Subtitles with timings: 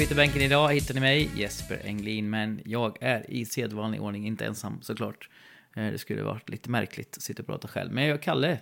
[0.00, 4.46] På avbytarbänken idag hittar ni mig, Jesper Englin, men jag är i sedvanlig ordning inte
[4.46, 5.30] ensam såklart.
[5.76, 8.60] Eh, Det skulle varit lite märkligt att sitta och prata själv, men jag har Kalle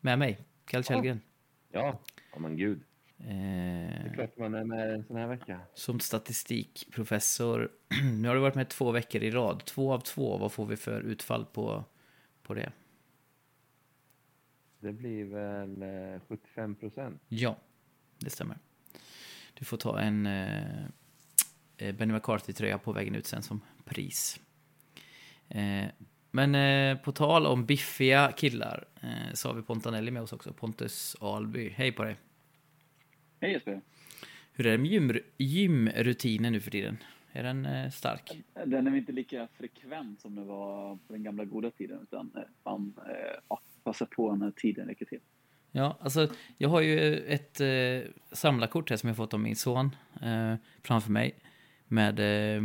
[0.00, 1.20] med mig, Kalle Källgren.
[1.72, 2.00] Ja,
[2.32, 2.80] ja men gud.
[3.16, 5.60] Det är Eh, klart man är med en sån här vecka.
[5.74, 7.70] som statistikprofessor,
[8.20, 10.76] nu har du varit med två veckor i rad, två av två, vad får vi
[10.76, 11.84] för utfall på,
[12.42, 12.72] på det?
[14.80, 17.22] Det blir väl eh, 75 procent.
[17.28, 17.56] Ja,
[18.18, 18.58] det stämmer.
[19.58, 20.84] Du får ta en eh,
[21.76, 24.40] eh, Benny McCarthy-tröja på vägen ut sen som pris.
[25.48, 25.86] Eh,
[26.30, 30.52] men eh, på tal om biffiga killar eh, så har vi Pontanelli med oss också,
[30.52, 31.68] Pontus Alby.
[31.76, 32.16] Hej på dig!
[33.40, 33.80] Hej Jesper.
[34.52, 36.98] Hur är det med gym, gymrutinen nu för tiden?
[37.32, 38.42] Är den eh, stark?
[38.66, 42.42] Den är inte lika frekvent som det var på den gamla goda tiden, utan eh,
[42.64, 45.20] man eh, passar på när tiden räcker till.
[45.76, 49.96] Ja, alltså jag har ju ett eh, samlarkort här som jag fått av min son
[50.22, 51.38] eh, framför mig.
[51.88, 52.62] Med eh,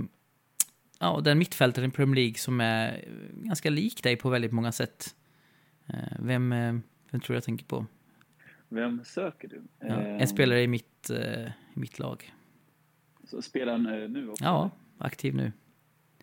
[0.99, 4.71] ja, den mittfältaren i Premier League som är eh, ganska lik dig på väldigt många
[4.71, 5.15] sätt.
[5.87, 6.75] Eh, vem, eh,
[7.09, 7.85] vem tror jag tänker på?
[8.69, 9.61] Vem söker du?
[9.79, 12.33] Ja, Eh, en spelare i mitt, eh, i mitt lag.
[13.23, 14.43] Så spelar han eh, nu också?
[14.43, 15.51] Ja, aktiv nu.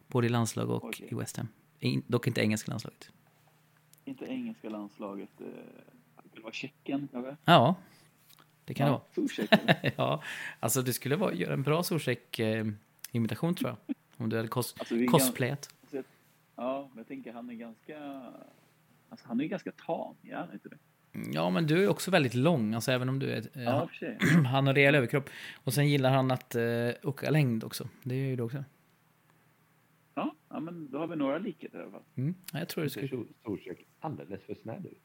[0.07, 1.09] Både i landslag och Okej.
[1.11, 1.49] i West Ham.
[1.79, 3.11] In, dock inte engelska landslaget.
[4.05, 5.41] Inte engelska landslaget.
[5.41, 5.47] Eh,
[6.39, 7.37] det var Tjeckien kanske?
[7.45, 7.75] Ja,
[8.65, 9.77] det kan det vara.
[9.97, 10.23] Ja,
[10.61, 13.97] alltså du skulle vara, göra en bra Zuzek-imitation tror jag.
[14.17, 15.75] Om du hade kos Alltså, kan- cosplayat.
[16.57, 18.23] Ja, men jag tänker han är ganska...
[19.09, 20.79] Alltså han är ju ganska tam, är han inte det?
[21.33, 23.39] Ja, men du är också väldigt lång, alltså även om du är...
[23.59, 24.19] eh, Ja, för sig.
[24.47, 25.31] han har rejäl överkropp.
[25.65, 27.89] Och sen gillar han att uh, åka längd också.
[28.03, 28.65] Det är ju du också.
[30.15, 32.03] Ja, ja, men då har vi några likheter i alla fall.
[32.17, 32.35] Mm.
[32.53, 33.09] Ja, jag tror det skulle...
[33.45, 35.03] Zuzek alldeles för snäll ut.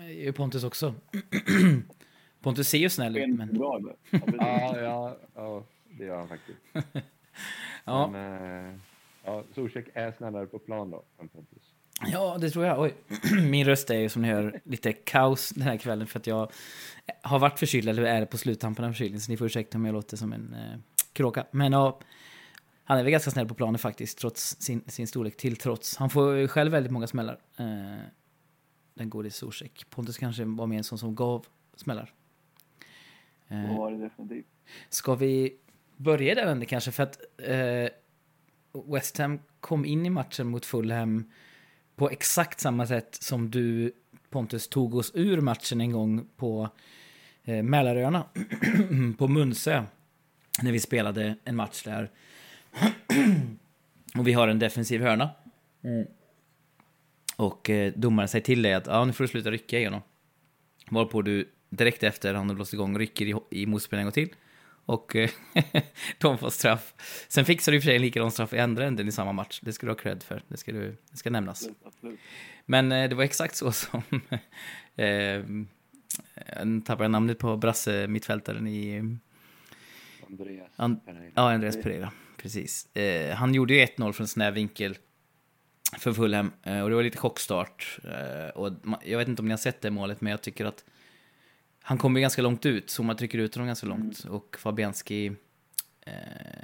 [0.00, 0.94] Är ju Pontus också.
[2.42, 3.58] Pontus ser ju snäll ut, En men...
[3.58, 3.80] bra.
[4.10, 5.64] Ja, ja, ja,
[5.98, 6.58] det gör han faktiskt.
[7.84, 8.74] Ja, Men, eh,
[9.24, 11.62] ja, Zuzek är snällare på plan då än Pontus.
[12.12, 12.80] ja, det tror jag.
[12.80, 12.94] Oj.
[13.50, 16.50] Min röst är ju som ni hör lite kaos den här kvällen för att jag
[17.22, 19.92] har varit förkyld, eller är på sluttampen av förkylning, så ni får ursäkta om jag
[19.92, 20.78] låter som en eh,
[21.12, 21.46] kråka.
[21.50, 22.00] Men ja,
[22.84, 25.96] han är väl ganska snäll på planen faktiskt, trots sin, sin storlek till trots.
[25.96, 27.38] Han får ju själv väldigt många smällar.
[27.58, 27.96] Eh,
[28.96, 29.90] den gode Zuzek.
[29.90, 31.46] Pontus kanske var mer en sån som gav
[31.76, 32.12] smällar.
[33.48, 34.46] Eh, var det definitivt.
[34.88, 35.56] Ska vi
[35.96, 36.92] börja där änden kanske?
[36.92, 37.88] För att eh,
[38.92, 41.30] West Ham kom in i matchen mot Fulham
[41.96, 43.92] på exakt samma sätt som du,
[44.30, 46.68] Pontus, tog oss ur matchen en gång på
[47.44, 48.24] eh, Mälaröarna,
[49.18, 49.84] på Munsö,
[50.62, 52.10] när vi spelade en match där.
[54.18, 55.30] och vi har en defensiv hörna.
[57.36, 60.00] Och eh, domaren säger till dig att ja, nu får du sluta rycka i honom.
[60.90, 64.34] Varpå du direkt efter han har blåst igång rycker i, i motspelaren en gång till.
[64.86, 65.30] Och eh,
[66.18, 66.94] de får straff.
[67.28, 69.32] Sen fixar du i och för sig en likadan straff i andra änden i samma
[69.32, 69.60] match.
[69.62, 70.42] Det ska du ha cred för.
[70.48, 71.68] Det ska, du, det ska nämnas.
[71.84, 72.20] Absolut.
[72.66, 74.02] Men eh, det var exakt så som...
[74.96, 75.06] eh,
[76.56, 79.18] jag tappade namnet på brasse mittfältaren i...
[80.26, 81.32] Andreas An- Pereira.
[81.34, 82.12] Ja, Andreas Pereira.
[82.36, 82.96] Precis.
[82.96, 84.96] Eh, han gjorde ju 1-0 från snäv vinkel
[85.98, 86.52] för Fulham.
[86.62, 87.98] Eh, och det var lite chockstart.
[88.04, 88.72] Eh, och
[89.04, 90.84] jag vet inte om ni har sett det målet, men jag tycker att
[91.80, 92.90] han kommer ganska långt ut.
[92.90, 94.24] Zuma trycker ut honom ganska långt.
[94.24, 95.32] Och Fabianski
[96.00, 96.12] eh,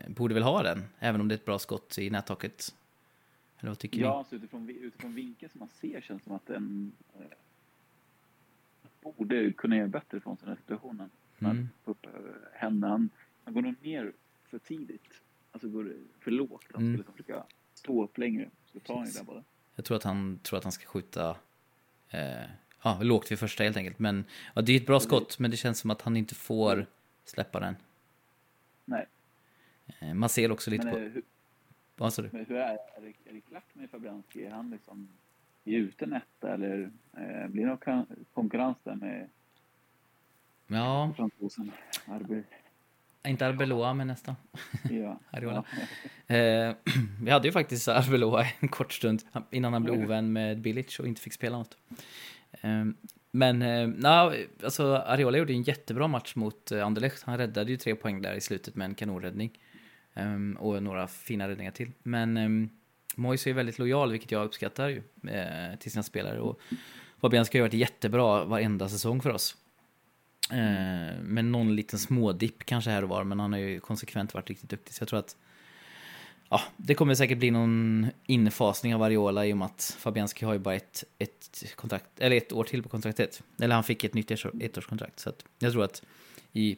[0.08, 2.74] borde väl ha den, även om det är ett bra skott i nättaket.
[3.58, 6.36] Eller vad tycker Ja, så utifrån, vi- utifrån vinkeln som man ser känns det som
[6.36, 7.24] att den eh,
[9.02, 11.10] borde kunna göra bättre från sig den här situationen.
[11.38, 11.48] ni?
[11.50, 11.68] Mm.
[11.84, 12.92] Upp över händerna.
[12.92, 13.10] Han,
[13.44, 14.12] han går nog ner
[14.50, 15.20] för tidigt.
[15.52, 16.64] Alltså går för lågt.
[16.72, 16.92] Han Mm.
[16.92, 17.44] skulle liksom försöka
[17.74, 18.50] stå upp längre.
[18.72, 19.44] Så tar han ju den bara.
[19.74, 21.36] Jag tror att han tror att han ska skjuta
[22.10, 22.42] eh,
[22.82, 23.98] ja, lågt vid första helt enkelt.
[23.98, 24.24] Men
[24.54, 26.86] ja, det är ett bra skott, men det känns som att han inte får
[27.24, 27.76] släppa den.
[28.84, 29.06] Nej,
[30.00, 31.00] Eh, man ser också lite men, på...
[31.00, 31.22] hur,
[31.96, 32.28] Vad sa du?
[32.32, 34.44] men hur är, är, det, är det klart med Fabianski?
[34.44, 35.08] Är han liksom
[35.64, 39.28] gjuten etta eller eh, blir det någon konkurrens där med
[40.66, 41.72] Ja, fransosen?
[43.28, 44.34] Inte Arbeloa, men nästan.
[44.90, 45.20] Ja.
[45.30, 45.64] Ariola.
[46.26, 46.74] Eh,
[47.22, 51.06] vi hade ju faktiskt Arbeloa en kort stund innan han blev ovän med Bilic och
[51.06, 51.76] inte fick spela något.
[52.50, 52.84] Eh,
[53.30, 54.32] men eh, na,
[54.64, 57.22] alltså Ariola gjorde en jättebra match mot eh, Anderlecht.
[57.22, 59.58] Han räddade ju tre poäng där i slutet med en kanonräddning.
[60.14, 61.92] Eh, och några fina räddningar till.
[62.02, 62.68] Men eh,
[63.16, 66.40] Moise är väldigt lojal, vilket jag uppskattar ju, eh, till sina spelare.
[66.40, 66.60] Och
[67.20, 69.56] Fabianski har varit jättebra varenda säsong för oss.
[70.50, 74.48] Eh, med någon liten smådipp kanske här och var, men han har ju konsekvent varit
[74.48, 74.94] riktigt duktig.
[74.94, 75.36] Så jag tror att
[76.48, 80.52] ja, det kommer säkert bli någon infasning av Ariola i och med att Fabianski har
[80.52, 83.42] ju bara ett, ett, kontrakt, eller ett år till på kontraktet.
[83.60, 85.20] Eller han fick ett nytt ettårskontrakt.
[85.20, 86.02] Så att jag tror att
[86.52, 86.76] i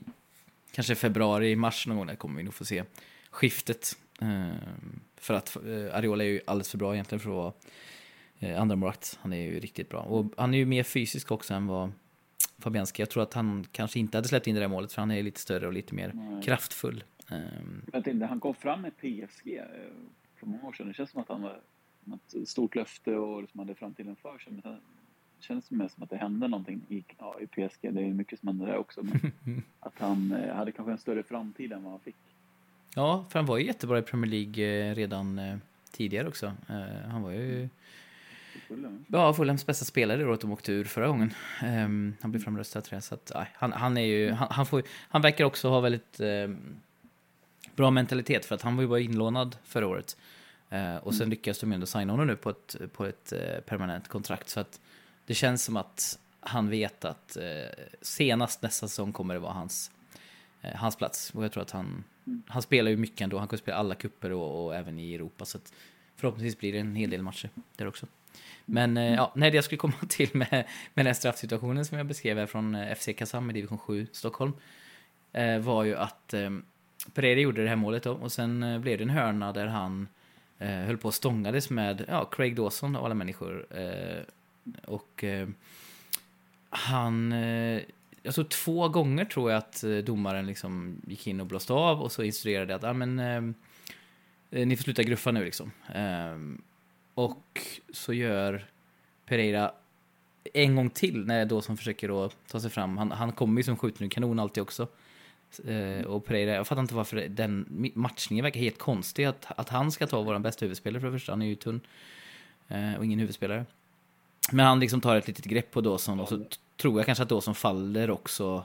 [0.73, 2.85] kanske februari, mars någon gång där kommer vi nog få se
[3.31, 3.97] skiftet.
[4.21, 4.49] Eh,
[5.17, 7.53] för att eh, Ariola är ju alldeles för bra egentligen för att vara
[8.61, 9.19] andra målvakt.
[9.21, 10.01] Han är ju riktigt bra.
[10.01, 11.93] Och han är ju mer fysisk också än vad
[12.59, 13.03] Fabianski.
[13.03, 15.23] Jag tror att han kanske inte hade släppt in det där målet för han är
[15.23, 16.43] lite större och lite mer Nej.
[16.43, 17.05] kraftfull.
[17.31, 19.65] Ehm, Jag tänkte, han kom fram med PSG eh,
[20.37, 20.89] för många år sedan.
[20.89, 21.61] Det känns som att han var
[22.15, 24.53] ett stort löfte och liksom hade framtiden för sig.
[24.53, 24.77] Men sen
[25.41, 27.79] känns det mer som att det hände någonting i, ja, i PSG.
[27.95, 29.03] Det är mycket som händer där också.
[29.03, 29.33] Men
[29.81, 32.17] att han eh, hade kanske en större framtid än vad han fick.
[32.95, 35.41] Ja, för han var ju jättebra i Premier League eh, redan
[35.91, 36.53] tidigare också.
[37.07, 37.69] Han var ju i
[38.75, 39.05] Fulham.
[39.09, 41.35] ja, Fulhams bästa spelare i året de åkte ur förra gången.
[41.63, 43.03] Ehm, Han blev framröstad tror jag.
[43.03, 46.21] Så att, nej, han, han är ju, han, han, får, han verkar också ha väldigt
[46.21, 46.77] ehm,
[47.77, 50.17] bra mentalitet för att han var ju bara inlånad förra året.
[50.71, 54.09] Eh, och sen lyckas de ändå signa honom nu på ett, på ett eh, permanent
[54.09, 54.49] kontrakt.
[54.49, 54.81] Så att
[55.27, 59.91] det känns som att han vet att eh, senast nästa säsong kommer det vara hans,
[60.75, 61.31] hans plats.
[61.35, 62.05] Och jag tror att han,
[62.47, 63.39] han spelar ju mycket ändå.
[63.39, 65.45] Han kommer spela alla kupper och, och även i Europa.
[65.45, 65.73] Så att
[66.17, 68.07] förhoppningsvis blir det en hel del matcher där också.
[68.65, 69.15] Men mm.
[69.15, 70.65] ja, nej, det jag skulle komma till med,
[70.95, 74.53] med den straffsituationen som jag beskrev här från eh, FC Kazan i division 7 Stockholm
[75.33, 76.51] eh, var ju att eh,
[77.15, 80.09] Pereira gjorde det här målet då och sen eh, blev det en hörna där han
[80.59, 83.67] eh, höll på och stångades med ja, Craig Dawson av alla människor.
[83.71, 84.23] Eh,
[84.85, 85.49] och eh,
[86.71, 87.33] han...
[87.33, 87.83] Eh,
[88.27, 92.03] jag tror två gånger tror jag att eh, domaren liksom gick in och blåste av
[92.03, 95.71] och så instruerade att ah, men, eh, ni får sluta gruffa nu liksom.
[95.95, 96.63] Ehm,
[97.15, 97.61] och
[97.93, 98.67] så gör
[99.27, 99.73] Pereira
[100.53, 102.99] en gång till när Dawson försöker då ta sig fram.
[102.99, 104.89] Han, han kommer ju som skjuten ur kanon alltid också.
[105.65, 109.25] Eh, och Pereira, jag fattar inte varför den matchningen verkar helt konstig.
[109.25, 111.81] Att, att han ska ta vår bästa huvudspelare för det första, han är ju tunn.
[112.69, 113.67] Eh, och ingen huvudspelare.
[114.53, 116.45] Men han liksom tar ett litet grepp på Dawson och så
[116.77, 118.65] tror jag kanske att Dawson faller också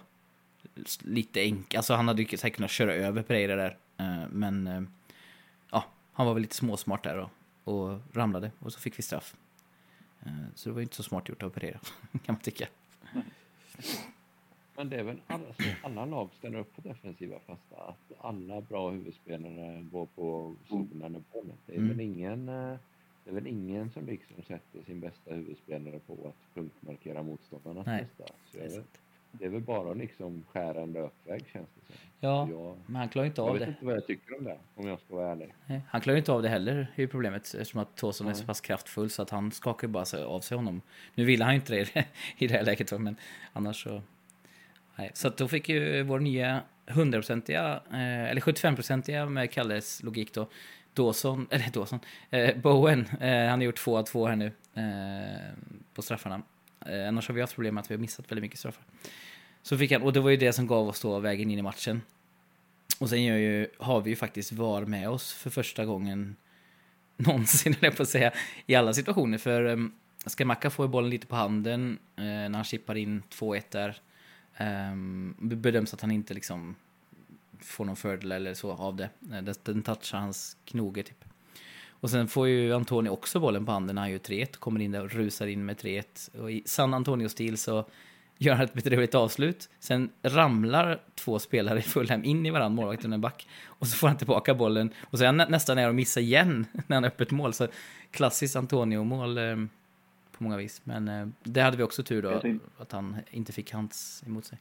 [1.02, 1.76] lite enkelt.
[1.76, 3.78] Alltså han hade ju säkert kunnat köra över Pereira där.
[3.98, 4.82] Eh, men eh,
[5.72, 7.30] ja, han var väl lite småsmart där och,
[7.70, 9.36] och ramlade och så fick vi straff.
[10.26, 11.80] Eh, så det var ju inte så smart gjort av Pereira,
[12.12, 12.68] kan man tycka.
[14.76, 15.46] Men det är väl alla,
[15.84, 17.76] alla lag ställer upp på defensiva fasta.
[17.76, 21.58] Att alla bra huvudspelare går på zonen och bollen.
[21.66, 21.90] Det är Mm.
[21.90, 22.78] väl ingen eh,
[23.24, 28.34] det är väl ingen som liksom sätter sin bästa huvudspelare på att punktmarkera motståndarnas bästa.
[28.52, 29.02] Så jag vet,
[29.32, 31.96] det är väl bara liksom skära en löpväg känns det som.
[32.20, 33.70] Ja, Jag, men han klarar inte jag av vet det.
[33.70, 35.54] inte vad jag tycker om det, om jag ska vara ärlig.
[35.66, 37.42] Nej, Han klarar inte av det heller, är ju problemet.
[37.54, 40.82] Eftersom att Tåsson är så pass kraftfull så att han skakar bara av sig honom.
[41.16, 42.06] Nu ville han ju inte det
[42.38, 43.16] i det här läget, men
[43.54, 44.02] annars så...
[44.96, 45.12] Nej.
[45.14, 50.48] Så att då fick ju vår nya 100-procentiga, eh, eller 75-procentiga med Kalles logik då,
[50.94, 52.00] Dawson, eller Dawson,
[52.30, 55.54] eh, Bowen, eh, han har gjort två av två här nu eh,
[55.94, 56.42] på straffarna.
[56.90, 58.84] Eh, annars har vi haft problem med att vi har missat väldigt mycket straffar.
[59.62, 61.62] Så fick han, och det var ju det som gav oss då vägen in i
[61.62, 62.02] matchen.
[63.00, 66.36] Och sen ju, har vi ju faktiskt VAR med oss för första gången
[67.18, 68.34] någonsin, höll jag på att säga,
[68.66, 69.38] i alla situationer.
[69.38, 69.94] För ehm, um,
[70.26, 74.02] Skamacka får ju bollen lite på handen eh, när han chippar in 2-1 där.
[74.92, 76.76] Um, bedöms att han inte liksom
[77.60, 79.10] får någon fördel eller så av det.
[79.32, 81.26] Eh, den, den touchar hans knoge typ.
[82.02, 84.58] Och sen får ju Antonio också bollen på handen när han gör 3-1.
[84.58, 86.40] Kommer in där och rusar in med 3-1.
[86.42, 87.86] Och i sann Antonio-stil så
[88.38, 89.70] gör han ett bedrövligt avslut.
[89.80, 93.48] Sen ramlar två spelare i Fulham in i varandra, målvakten och en back.
[93.66, 94.90] Och så får han tillbaka bollen.
[95.02, 97.54] Och så är han nä- nästan nära att missa igen när han har öppet mål.
[97.54, 97.68] Så
[98.12, 99.56] klassiskt Antonio-mål eh,
[100.38, 100.82] på många vis.
[100.84, 104.46] Men eh, det hade vi också tur då, tänkte- att han inte fick hands emot
[104.46, 104.58] sig.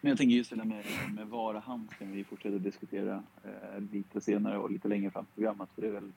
[0.00, 4.20] Men jag tänker just det där med, med vara handsken vi fortsätter diskutera eh, lite
[4.20, 5.68] senare och lite längre fram i programmet.
[5.74, 6.12] För det är väl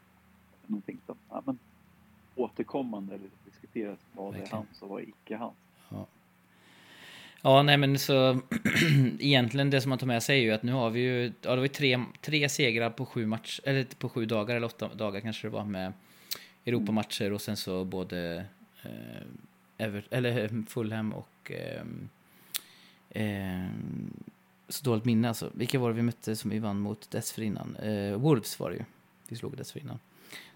[0.67, 1.59] någonting som ja, men,
[2.35, 3.99] återkommande diskuteras.
[4.13, 5.55] Vad är hands och vad är icke hands?
[7.43, 8.39] Ja, nej men så
[9.19, 11.49] egentligen det som man tar med sig är ju att nu har vi ju, ja
[11.49, 14.89] det var ju tre, tre segrar på sju match, eller på sju dagar eller åtta
[14.93, 15.93] dagar kanske det var med
[16.65, 18.45] Europamatcher och sen så både
[18.83, 21.83] eh, Ever, eller eh, Fulham och eh,
[23.09, 23.69] eh,
[24.67, 25.49] så dåligt minne alltså.
[25.53, 27.75] Vilka var det vi mötte som vi vann mot dessförinnan?
[27.75, 28.83] Eh, Wolves var det ju.
[29.27, 29.99] Vi slog dessförinnan.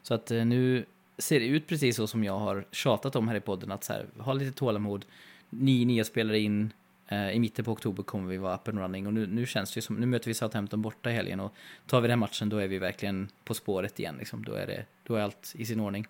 [0.02, 0.86] Så att eh, nu
[1.18, 3.94] ser det ut precis så som jag har tjatat om här i podden att så
[3.94, 5.06] här, ha lite tålamod
[5.50, 6.74] nio nya spelare in.
[7.08, 9.74] Eh, I mitten på oktober kommer vi vara up and running och nu, nu känns
[9.74, 11.54] det ju som, nu möter vi Southampton borta i helgen och
[11.88, 14.44] tar vi den matchen då är vi verkligen på spåret igen liksom.
[14.46, 16.08] Då är, det, då är allt i sin ordning.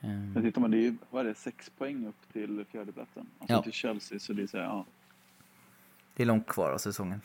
[0.00, 3.26] Men tittar man, det är ju, vad är det, sex poäng upp till fjärdeplatsen.
[3.38, 3.62] Alltså Ja.
[3.62, 4.86] till Chelsea, så det är så här, ja.
[6.16, 7.20] det är långt kvar av säsongen.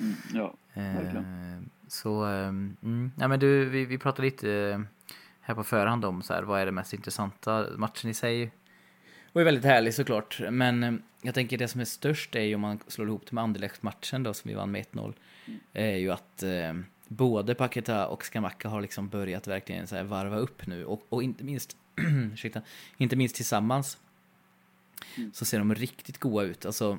[0.00, 0.54] Mm, ja.
[0.74, 1.70] Eh, Verkligen.
[1.88, 4.80] Så, eh, mm, ja men du, vi, vi pratade lite eh,
[5.40, 8.50] här på förhand om så här, vad är det mest intressanta matchen i sig.
[9.32, 10.40] var ju väldigt härlig såklart.
[10.50, 13.32] Men eh, jag tänker det som är störst är ju om man slår ihop det
[13.34, 15.14] med Anderlecht-matchen då som vi vann med 1-0.
[15.72, 16.74] Är ju att eh,
[17.08, 20.84] både Paketa och Skamacka har liksom börjat verkligen så här varva upp nu.
[20.84, 21.76] Och, och inte minst,
[22.32, 22.62] ursäkta,
[22.96, 23.98] inte minst tillsammans.
[25.32, 26.66] Så ser de riktigt goa ut.
[26.66, 26.98] Alltså,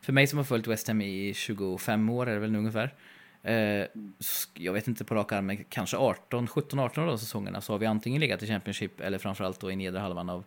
[0.00, 2.94] för mig som har följt West Ham i 25 år är det väl nu ungefär.
[3.42, 3.86] Eh,
[4.18, 7.60] sk- jag vet inte på rak arm, men kanske 18, 17, 18 av de säsongerna
[7.60, 10.44] så har vi antingen legat i Championship eller framförallt då i nedre halvan av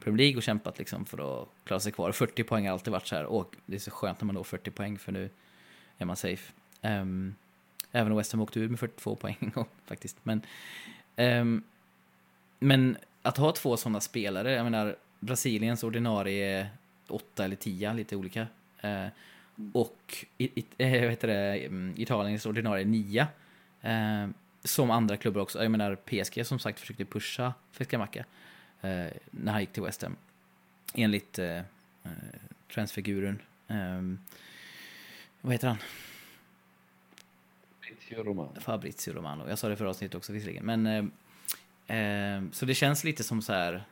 [0.00, 2.12] Premier League och kämpat liksom för att klara sig kvar.
[2.12, 4.44] 40 poäng har alltid varit så här, och det är så skönt när man når
[4.44, 5.30] 40 poäng för nu
[5.98, 6.52] är man safe.
[6.82, 7.34] Ehm,
[7.92, 10.16] även om West Ham åkte ut med 42 poäng en gång faktiskt.
[10.22, 10.42] Men,
[11.16, 11.62] ehm,
[12.58, 16.68] men att ha två sådana spelare, jag menar Brasiliens ordinarie
[17.08, 18.46] 8 eller 10, lite olika.
[18.80, 19.06] Eh,
[19.72, 23.26] och i, i, eh, det, mm, Italiens ordinarie 9.
[23.82, 24.28] Eh,
[24.64, 25.62] som andra klubbar också.
[25.62, 28.24] Jag menar PSG som sagt försökte pusha Feskamacka
[28.80, 30.16] eh, när han gick till West Ham.
[30.94, 31.62] Enligt eh, eh,
[32.74, 33.42] transfiguren.
[33.68, 34.02] Eh,
[35.40, 35.76] vad heter han?
[37.80, 38.60] Fabrizio Romano.
[38.60, 39.48] Fabrizio Romano.
[39.48, 40.64] Jag sa det förra avsnittet också visserligen.
[40.64, 43.84] Men, eh, eh, så det känns lite som så här...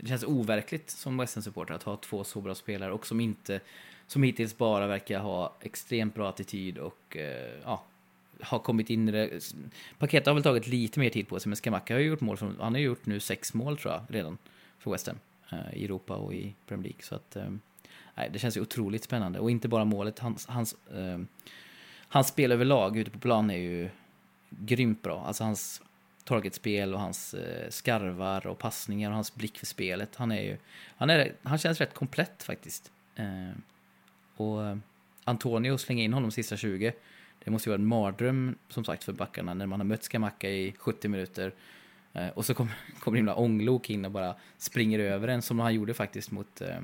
[0.00, 3.60] Det känns overkligt som West Ham-supporter att ha två så bra spelare och som inte...
[4.08, 7.84] Som hittills bara verkar ha extremt bra attityd och eh, ja,
[8.40, 9.52] har kommit in i det.
[9.98, 12.36] Paketa har väl tagit lite mer tid på sig, men Skamacka har ju gjort mål.
[12.36, 14.38] Från, han har ju gjort nu sex mål tror jag redan
[14.78, 15.18] för West Ham.
[15.52, 17.02] Eh, I Europa och i Premier League.
[17.02, 17.50] Så att, eh,
[18.14, 19.38] nej, det känns ju otroligt spännande.
[19.38, 21.18] Och inte bara målet, hans, hans, eh,
[22.08, 23.90] hans spel överlag ute på plan är ju
[24.50, 25.24] grymt bra.
[25.26, 25.82] Alltså hans
[26.24, 30.16] targetspel och hans eh, skarvar och passningar och hans blick för spelet.
[30.16, 30.56] Han är ju,
[30.96, 32.90] han, är, han känns rätt komplett faktiskt.
[33.16, 33.50] Eh,
[34.40, 34.76] och eh,
[35.24, 36.92] Antonio slänger in honom sista 20.
[37.44, 40.50] Det måste ju vara en mardröm som sagt för backarna när man har mött Skamacka
[40.50, 41.52] i 70 minuter.
[42.12, 45.74] Eh, och så kommer kom himla ånglok in och bara springer över en som han
[45.74, 46.80] gjorde faktiskt mot, eh,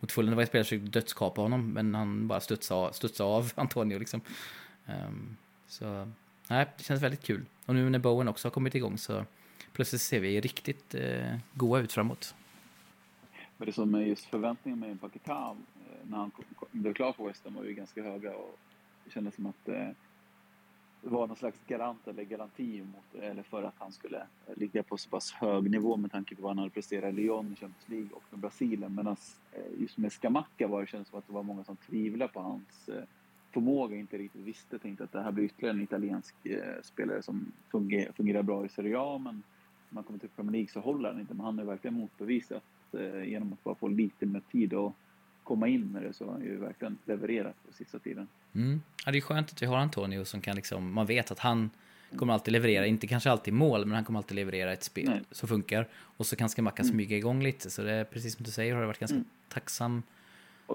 [0.00, 0.30] mot Fulham.
[0.30, 3.52] Det var en spelare som försökte dödskapa honom men han bara studsade av, studsade av
[3.58, 4.20] Antonio liksom.
[4.86, 5.36] Ehm,
[5.68, 6.12] så
[6.48, 7.44] nej, det känns väldigt kul.
[7.66, 9.24] Och nu när Bowen också har kommit igång så
[9.72, 12.34] plötsligt ser vi riktigt eh, goa ut framåt.
[13.56, 15.56] Men det som är just förväntningen med Paketa
[16.10, 18.58] när han kom- kom- blev klar för West Ham var ju ganska höga och
[19.04, 19.88] det kändes som att eh,
[21.02, 24.96] det var någon slags garant eller garanti mot, eller för att han skulle ligga på
[24.96, 27.88] så pass hög nivå med tanke på vad han hade presterat i Lyon i Champions
[27.88, 28.94] League och med Brasilien.
[28.94, 29.16] Medan
[29.52, 32.40] eh, just med Skamacka var det kändes som att det var många som tvivlade på
[32.40, 33.04] hans eh,
[33.52, 37.52] förmåga, inte riktigt visste, tänkte att det här blir ytterligare en italiensk eh, spelare som
[37.70, 41.08] fungerar, fungerar bra i Serie A men när man kommer till Premier League så håller
[41.08, 41.34] han inte.
[41.34, 44.92] Men han har verkligen motbevisat eh, genom att bara få lite mer tid och
[45.46, 48.28] komma in med det så har han ju verkligen levererat på sista tiden.
[48.54, 48.82] Mm.
[49.06, 51.70] Ja, det är skönt att vi har Antonio som kan liksom, man vet att han
[52.16, 55.20] kommer alltid leverera, inte kanske alltid mål, men han kommer alltid leverera ett spel Nej.
[55.30, 55.88] som funkar.
[55.94, 56.92] Och så kan Skamacka Mm.
[56.92, 59.28] smyga igång lite, så det är precis som du säger har det varit ganska Mm.
[59.48, 60.02] tacksam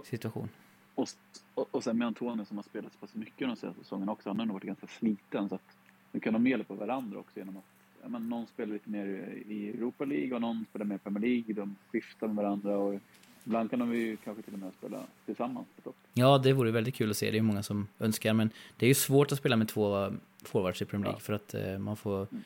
[0.03, 0.49] situation.
[0.95, 1.07] Och,
[1.53, 4.29] och, och sen med Antonio som har spelat så pass mycket de senaste säsongerna också,
[4.29, 5.77] han har nog varit ganska sliten så att
[6.11, 7.63] nu kan de hjälpa varandra också genom att
[8.01, 9.05] ja, men någon spelar lite mer
[9.47, 11.53] i Europa League och någon spelar mer Premier League.
[11.53, 12.99] De skiftar med varandra och
[13.45, 15.95] ibland kan de ju kanske till och med spela tillsammans topp.
[16.13, 18.87] Ja, det vore väldigt kul att se, det är många som önskar, men det är
[18.87, 21.23] ju svårt att spela med två forwards i Premier League Ja.
[21.25, 22.43] för att eh, man får Mm.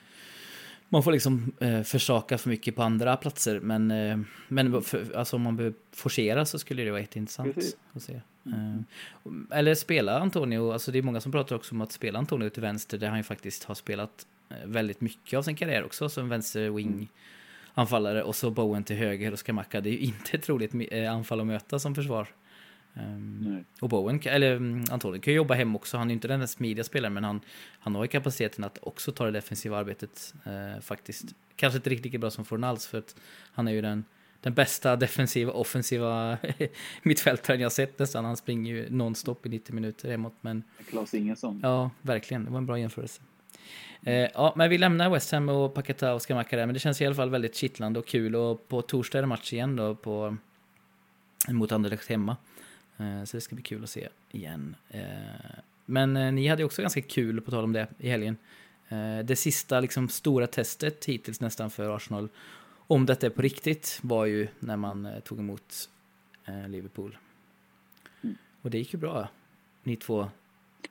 [0.89, 5.35] man får liksom eh, försaka för mycket på andra platser, men, eh, men för, alltså,
[5.35, 7.77] om man behöver forcera så skulle det vara jätteintressant Precis.
[7.93, 8.21] att se.
[8.45, 8.83] Mm.
[9.51, 12.49] Eh, eller spela Antonio, alltså det är många som pratar också om att spela Antonio
[12.49, 16.09] till vänster, där han ju faktiskt har spelat eh, väldigt mycket av sin karriär också
[16.09, 17.07] som vänster wing Mm.
[17.75, 19.81] Anfallare och så Bowen till höger och Skamacka.
[19.81, 22.27] Det är ju inte ett roligt eh, anfall att möta som försvar.
[22.93, 23.63] Ehm, Nej.
[23.81, 25.97] och Bowen, eller mm, Antonio kan ju jobba hem också.
[25.97, 27.41] Han är ju inte den där smidiga spelaren, men han,
[27.79, 31.25] han har ju kapaciteten att också ta det defensiva arbetet eh, faktiskt.
[31.55, 33.15] Kanske inte riktigt lika bra som Fornals, för att
[33.53, 34.05] han är ju den,
[34.41, 36.37] den bästa defensiva, offensiva
[37.03, 38.25] mittfältaren jag sett nästan.
[38.25, 41.59] Han springer ju nonstop i 90 minuter hemåt, men Klas Ingesson.
[41.63, 42.45] ja, verkligen.
[42.45, 43.21] Det var en bra jämförelse.
[44.03, 47.01] Eh, ja, men vi lämnar West Ham och Paketa och Skamacka där, men det känns
[47.01, 48.35] i alla fall väldigt kittlande och kul.
[48.35, 50.37] Och på torsdag är det match igen då på,
[51.47, 52.37] mot Anderlecht hemma.
[52.97, 54.75] Eh, så det ska bli kul att se igen.
[54.89, 55.01] Eh,
[55.85, 58.37] men eh, ni hade också ganska kul, på tal om det, i helgen.
[58.89, 62.29] Eh, det sista liksom, stora testet hittills nästan för Arsenal,
[62.87, 65.89] om detta är på riktigt, var ju när man eh, tog emot
[66.67, 67.17] Liverpool.
[68.23, 68.35] Mm.
[68.61, 69.29] Och det gick ju bra,
[69.83, 70.29] ni två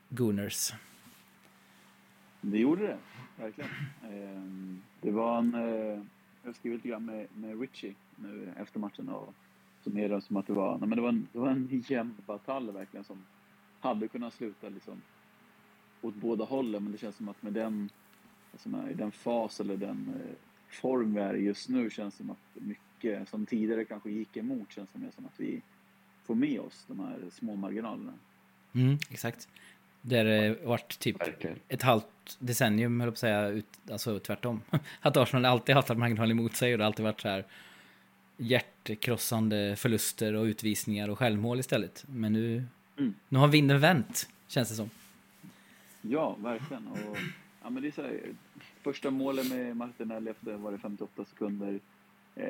[0.08, 0.72] Gooners.
[2.50, 2.98] Det gjorde det,
[3.36, 3.70] verkligen.
[4.02, 4.42] Eh,
[5.00, 5.54] det var en...
[5.54, 6.02] Eh,
[6.42, 9.34] jag har skrivit lite grann med, med Richie nu efter matchen och
[9.84, 12.72] summerade som att det var, nej, men det var en, det var en jämn batalj
[12.72, 13.24] verkligen som
[13.80, 15.02] hade kunnat sluta liksom
[16.02, 17.88] åt båda hållen men det känns som att med den,
[18.52, 20.36] alltså med, den fas eller den eh,
[20.68, 24.10] form vi är i just nu känns det som att mycket mycket som tidigare kanske
[24.10, 25.62] gick emot känns det mer som att vi
[26.24, 28.12] får med oss de här små marginalerna.
[28.72, 29.48] Mm, exakt.
[30.06, 31.58] Där det varit typ Verkligen.
[31.68, 32.06] ett halvt
[32.38, 34.62] decennium, höll jag på att säga, ut, alltså tvärtom.
[35.00, 37.44] Att Arsenal alltid haft marginal emot sig och det har alltid varit så här
[38.36, 42.04] hjärtkrossande förluster och utvisningar och självmål istället.
[42.08, 42.64] Men nu,
[42.96, 43.14] Mm.
[43.28, 44.90] nu har vinden vänt, känns det som.
[46.02, 46.86] Ja, verkligen.
[46.88, 47.16] Och,
[47.62, 48.20] ja, men det är så här,
[48.82, 51.80] första målet med Martinelli efter var det 58 sekunder.
[52.34, 52.44] Eh,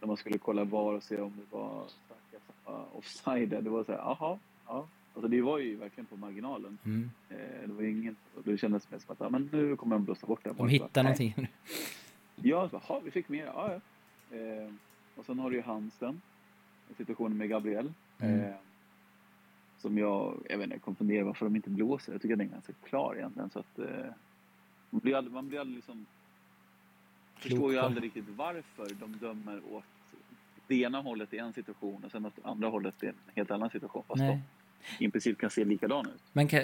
[0.00, 1.84] när man skulle kolla VAR och se om det var
[2.92, 3.48] offside.
[3.48, 4.86] Det var så här, aha, ja.
[5.16, 6.78] Alltså det var ju verkligen på marginalen.
[6.84, 7.10] Mm.
[7.28, 10.26] Eh, det var ingen, det kändes mer som att ja, men nu kommer de blåsa
[10.26, 10.52] bort det.
[10.52, 11.48] De hittar någonting.
[12.36, 13.44] Ja, så, aha, vi fick mer.
[13.44, 13.70] Ja,
[14.30, 14.36] ja.
[14.36, 14.70] Eh,
[15.16, 16.20] och sen har du ju Hansen.
[16.96, 17.92] Situationen med Gabriel.
[18.18, 18.40] Mm.
[18.40, 18.54] Eh,
[19.78, 22.12] som jag, jag vet inte, jag kommer fundera varför de inte blåser.
[22.12, 23.50] Jag tycker att den är ganska klar egentligen.
[23.50, 24.12] Så att, eh,
[24.90, 26.06] man blir aldrig, man blir aldrig liksom...
[27.36, 29.84] Förstår ju aldrig riktigt varför de dömer åt
[30.66, 33.70] det ena hållet i en situation och sen åt andra hållet i en helt annan
[33.70, 34.04] situation.
[34.08, 34.42] Fast Nej.
[34.98, 36.22] I princip kan se likadana ut.
[36.32, 36.62] Men kan,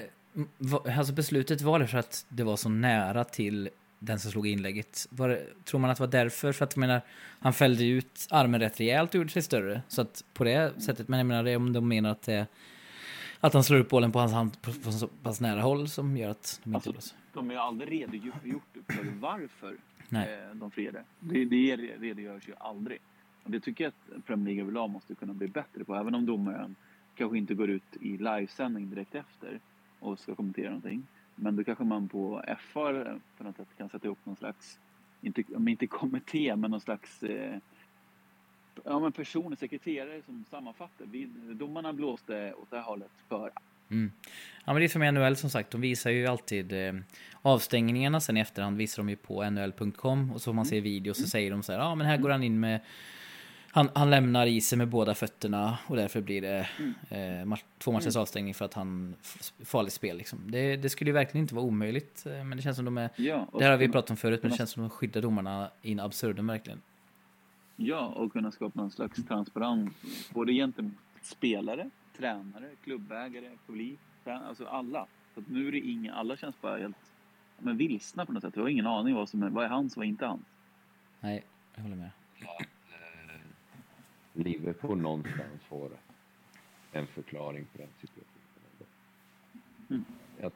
[0.96, 5.06] alltså beslutet var det för att det var så nära till den som slog inlägget?
[5.10, 6.52] Det, tror man att det var därför?
[6.52, 7.00] För att jag menar,
[7.40, 9.82] han fällde ut armen rätt rejält och gjorde sig större.
[9.88, 12.46] Så att på det sättet, men jag menar det om de menar att det
[13.40, 16.16] att han slår upp bollen på hans hand på, på så pass nära håll som
[16.16, 17.16] gör att de inte Alltså, blåser.
[17.32, 19.76] De har ju aldrig redogjort för varför
[20.08, 20.34] Nej.
[20.34, 21.04] eh, de friade.
[21.20, 22.98] Det, det redogörs ju aldrig.
[23.44, 25.94] Och det tycker jag att Premier League överlag måste kunna bli bättre på.
[25.94, 26.74] Även om domaren
[27.22, 29.60] kanske inte går ut i livesändning direkt efter
[30.00, 31.06] och ska kommentera någonting.
[31.34, 34.78] Men då kanske man på FR på något sätt kan sätta ihop någon slags,
[35.20, 37.58] inte, inte kommitté, men någon slags eh,
[38.84, 41.06] ja, men personer, sekreterare som sammanfattar.
[41.10, 43.50] Vi, domarna blåste åt det här hållet för
[43.90, 44.12] Mm.
[44.64, 46.94] Ja men det är som NHL som sagt, de visar ju alltid eh,
[47.42, 51.18] avstängningarna sen i efterhand visar de ju på nhl.com och så får man se videos
[51.18, 52.80] så säger de så här, ja men här går han in med
[53.74, 56.68] han, han lämnar isen med båda fötterna och därför blir det
[57.10, 59.14] eh, match, två matchers avstängning för att han
[59.64, 60.38] farligt spel liksom.
[60.46, 63.10] Det, det skulle ju verkligen inte vara omöjligt eh, men det känns som de är,
[63.16, 65.20] Ja, och det här har vi pratat om förut men det känns som de skyddar
[65.22, 66.80] domarna in absurdum verkligen.
[67.76, 69.92] Ja, och kunna skapa någon slags transparens
[70.34, 75.06] både gentemot spelare, tränare, klubbägare, publik, trä- alltså alla.
[75.34, 76.96] Så att nu är det inga, alla känns bara helt
[77.56, 78.56] ja, men vilsna på något sätt.
[78.56, 80.42] Vi har ingen aning vad som är, vad är hans, vad är inte hans.
[81.20, 82.10] Nej, jag håller med.
[84.32, 85.90] Liverpool någonstans får
[86.92, 88.32] en förklaring på den situationen.
[89.90, 90.04] Mm.
[90.40, 90.52] Jag,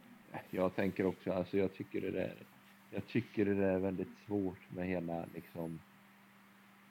[0.50, 2.34] jag tänker också, alltså jag tycker det där,
[2.90, 5.80] jag tycker det där är väldigt svårt med hela liksom,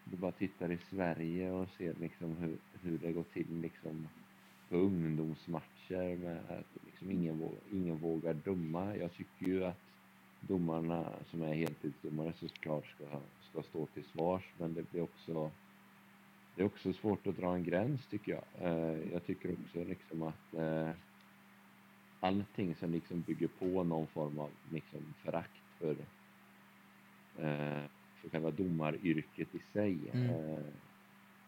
[0.04, 4.08] du bara tittar i Sverige och ser liksom hur, hur det går till liksom
[4.70, 8.96] på ungdomsmatcher med att liksom ingen, vå- ingen vågar döma.
[8.98, 9.80] Jag tycker ju att
[10.40, 13.06] domarna som är heltidsdomare såklart ska,
[13.52, 15.52] ska stå till svars men det blir också
[16.56, 18.44] det är också svårt att dra en gräns tycker jag.
[18.68, 20.90] Eh, jag tycker också liksom att eh,
[22.20, 25.92] allting som liksom bygger på någon form av liksom förakt för,
[27.38, 27.84] eh,
[28.16, 29.98] för själva domaryrket i sig.
[30.14, 30.64] Mm.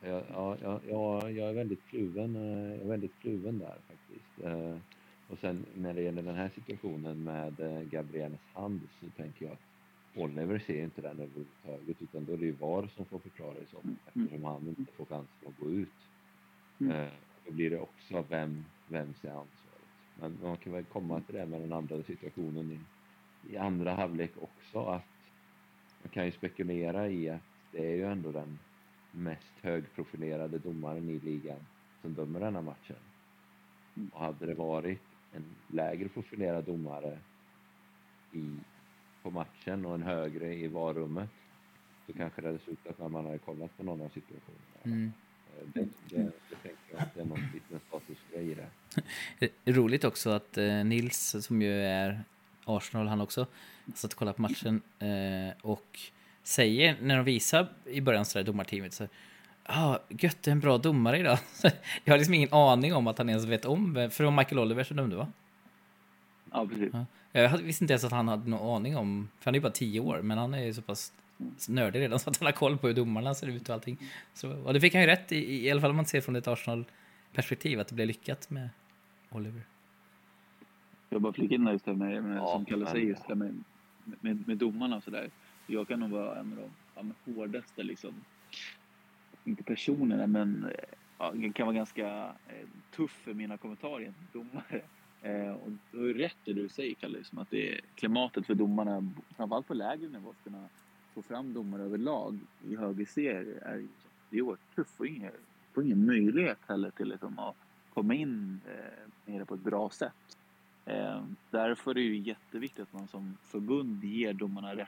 [0.01, 4.47] Jag, ja, ja, ja, jag är väldigt kluven, jag är väldigt kluven där faktiskt.
[5.27, 7.55] Och sen när det gäller den här situationen med
[7.91, 9.66] Gabrieles hand så tänker jag att
[10.17, 13.65] Oliver ser inte den överhuvudtaget utan då är det ju VAR som får förklara i
[13.71, 13.97] så Mm.
[14.05, 15.89] eftersom han inte får chansen att gå ut.
[16.79, 16.91] Mm.
[16.91, 17.11] Eh,
[17.45, 19.87] då blir det också vem, vem ser ansvaret.
[20.19, 22.79] Men man kan väl komma till det med den andra situationen i,
[23.53, 25.03] i andra halvlek också att
[26.03, 28.59] man kan ju spekulera i att det är ju ändå den
[29.11, 31.59] mest högprofilerade domaren i ligan
[32.01, 32.95] som dömer denna matchen.
[33.95, 34.09] Mm.
[34.13, 35.01] Och hade det varit
[35.33, 37.19] en lägre profilerad domare
[38.31, 38.51] i,
[39.27, 41.29] på matchen och en högre i varummet
[42.05, 44.79] så kanske det hade slutat när man hade kollat på någon av situationerna.
[44.83, 45.13] Mm.
[45.57, 49.71] Eh, Det, det, det tänker jag att det är någon liten statusgrej i det.
[49.71, 52.23] Roligt också att eh, Nils, som ju är
[52.65, 53.47] Arsenal han också,
[53.95, 55.99] satt och kollade på matchen eh, och
[56.43, 59.07] säger när de visar i början sådär domarteamet så
[59.63, 61.39] ah, gött, det är en bra domare idag.
[62.03, 64.59] jag har liksom ingen aning om att han ens vet om, för det var Michael
[64.59, 65.27] Oliver som dömde va?
[66.51, 66.89] Ja, precis.
[66.93, 67.05] Ja.
[67.31, 69.71] Jag visste inte ens att han hade någon aning om, för han är ju bara
[69.71, 71.13] tio år, men han är ju så pass
[71.69, 73.97] nördig redan så att han har koll på hur domarna ser ut och allting.
[74.33, 76.35] Så, och det fick han ju rätt i, i alla fall om man ser från
[76.35, 78.69] ett Arsenal-perspektiv, att det blev lyckat med
[79.29, 79.61] Oliver.
[81.09, 83.35] Jag bara flika in där just det med, med Ja, som Kalle säger, just det
[83.35, 83.63] med,
[84.03, 85.29] med, med domarna och sådär.
[85.67, 88.13] Jag kan nog vara en av de ja, hårdaste liksom,
[89.43, 92.07] inte personerna, men eh, ja, kan vara ganska
[92.47, 94.81] eh, tuff för mina kommentarer domare.
[95.21, 98.45] Eh, och du har ju rätt det du säger Kalle, liksom, att det är klimatet
[98.45, 100.69] för domarna, framförallt på lägre nivå, att kunna
[101.13, 103.87] få fram domare överlag i högre serier är ju
[104.29, 105.31] det är oerhört tufft och ingen,
[105.73, 107.55] får ingen möjlighet heller till liksom att
[107.93, 110.37] komma in eh, med det på ett bra sätt.
[110.85, 114.87] Eh, därför är det ju jätteviktigt att man som förbund ger domarna rätt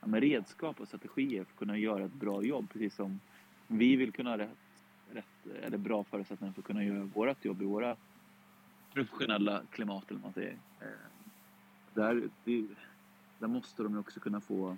[0.00, 2.70] ja, med redskap och strategier för att kunna göra ett bra jobb.
[2.72, 3.20] Precis som
[3.66, 4.58] vi vill kunna ha rätt,
[5.10, 7.96] rätt eller bra förutsättningar för att kunna göra vårt jobb i våra
[8.94, 10.56] professionella klimat, eller man säger.
[10.80, 10.86] Eh,
[11.94, 12.66] där, det,
[13.38, 14.76] där måste de också kunna få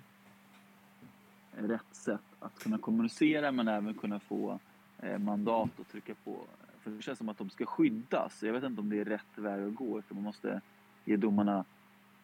[1.57, 4.59] rätt sätt att kunna kommunicera men även kunna få
[4.99, 6.37] eh, mandat att trycka på.
[6.79, 8.43] För det känns som att de ska skyddas.
[8.43, 10.01] Jag vet inte om det är rätt väg att gå.
[10.01, 10.61] För man måste
[11.05, 11.65] ge domarna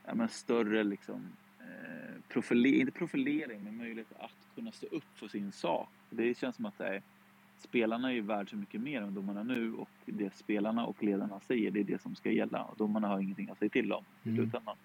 [0.06, 5.28] ja, men större liksom, eh, profilering, inte profilering, men möjlighet att kunna stå upp för
[5.28, 5.90] sin sak.
[6.10, 7.02] Det känns som att det är,
[7.62, 11.40] spelarna är ju värd så mycket mer än domarna nu och det spelarna och ledarna
[11.48, 12.64] säger, det är det som ska gälla.
[12.64, 14.42] Och domarna har ingenting att säga till om i Mm.
[14.42, 14.76] slutändan.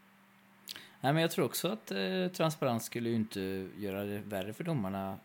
[1.01, 4.65] Nej, men jag tror också att eh, transparens skulle ju inte göra det värre för
[4.65, 5.17] domarna.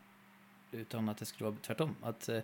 [0.72, 1.96] Utan att det skulle vara tvärtom.
[2.02, 2.40] Att, eh,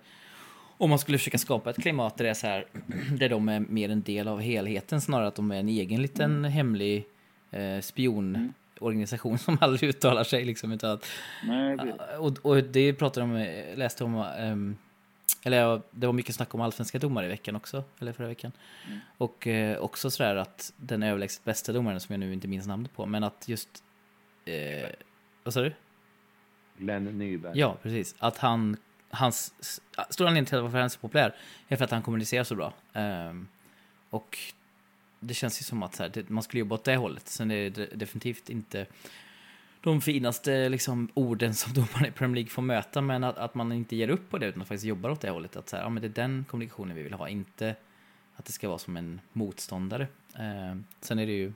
[0.77, 2.65] om man skulle försöka skapa ett klimat där det är så här,
[3.19, 6.45] där de är mer en del av helheten snarare att de är en egen liten
[6.45, 7.05] hemlig
[7.51, 10.71] eh, spionorganisation som aldrig uttalar sig liksom.
[10.71, 11.05] Utan att,
[11.47, 14.77] Nej, det, och, och det pratade de läste om, ehm,
[15.45, 18.51] eller ja, det var mycket snack om allsvenska domare i veckan också, eller förra veckan.
[18.87, 18.99] Mm.
[19.17, 22.93] Och eh, också sådär att den överlägset bästa domaren som jag nu inte minns namnet
[22.93, 23.69] på, men att just,
[24.45, 24.89] eh,
[25.43, 25.73] vad sa du?
[26.77, 27.59] Glenn Nyberg.
[27.59, 28.15] Ja, precis.
[28.19, 28.77] Att han,
[29.09, 31.35] hans, s- stora anledningen till varför han är så populär
[31.67, 32.73] är för att han kommunicerar så bra.
[32.93, 33.47] Ehm,
[34.09, 34.37] och
[35.19, 37.27] det känns ju som att så här, det, man skulle jobba åt det hållet.
[37.27, 38.85] Sen är det definitivt inte
[39.85, 43.71] de finaste liksom, orden som domarna i Premier League får möta, men att, att man
[43.71, 45.55] inte ger upp på det utan faktiskt jobbar åt det hållet.
[45.55, 47.75] Att så här, ja, men det är den kommunikationen vi vill ha, inte
[48.35, 50.07] att det ska vara som en motståndare.
[50.35, 51.53] Ehm, sen är det ju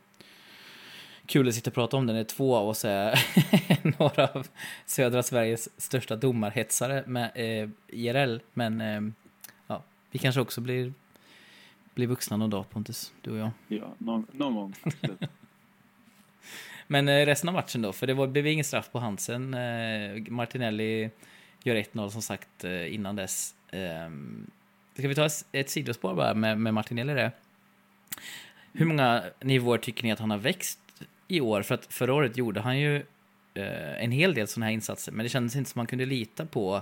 [1.26, 3.20] kul att sitta och prata om det när två av oss är
[4.00, 4.48] några av
[4.86, 8.40] södra Sveriges största domarhetsare med eh, IRL.
[8.54, 9.02] Men eh,
[9.68, 10.94] ja, vi kanske också blir,
[11.94, 13.52] blir vuxna någon dag Pontus, du och jag.
[13.68, 14.76] ja, någon, någon gång.
[16.92, 19.54] Men eh, resten av matchen då, för det var, blev ingen straff på Hansen.
[19.54, 21.10] Eh, Martinelli
[21.64, 23.56] gör 1-0 som sagt eh, innan dess.
[23.72, 24.52] Ehm,
[24.98, 27.32] ska vi ta ett, sidospår bara med, med Martinelli där?
[28.74, 30.80] Hur många nivåer tycker ni att han har växt
[31.28, 31.62] i år?
[31.62, 33.06] För att förra året gjorde han ju
[33.54, 36.82] en hel del sådana här insatser, men det kändes inte som man kunde lita på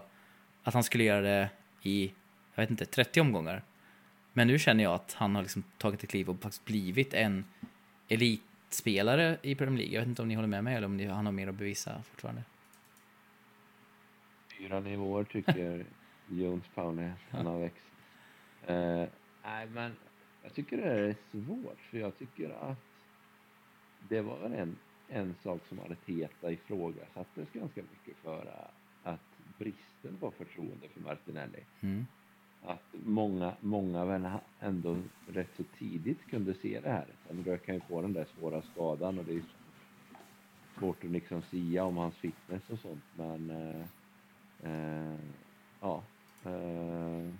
[0.63, 1.49] att han skulle göra det
[1.81, 2.11] i,
[2.55, 3.63] jag vet inte, 30 omgångar.
[4.33, 7.45] Men nu känner jag att han har liksom tagit ett kliv och faktiskt blivit en
[8.07, 9.93] elit elitspelare i Premier League.
[9.93, 11.55] Jag vet inte om ni håller med mig eller om ni, han har mer att
[11.55, 12.43] bevisa fortfarande.
[14.57, 15.85] Fyra nivåer tycker
[16.29, 17.85] Jones Powney han har växt.
[18.65, 19.05] Eh,
[19.43, 19.95] nej, men
[20.43, 22.77] jag tycker det är svårt, för jag tycker att
[24.09, 24.77] det var väl en,
[25.09, 28.69] en sak som Arteta ifrågasattes ganska mycket för
[29.03, 29.19] att
[29.57, 31.63] bristen på förtroende för Martinelli.
[31.81, 32.05] Mm.
[32.67, 34.27] Att många, många väl
[34.59, 37.05] ändå rätt så tidigt kunde se det här.
[37.27, 39.41] Han röker ju på den där svåra skadan och det är
[40.79, 43.81] svårt att liksom sia om hans fitness och sånt, men eh,
[44.71, 45.19] eh,
[45.81, 46.03] ja.
[46.45, 47.33] Eh,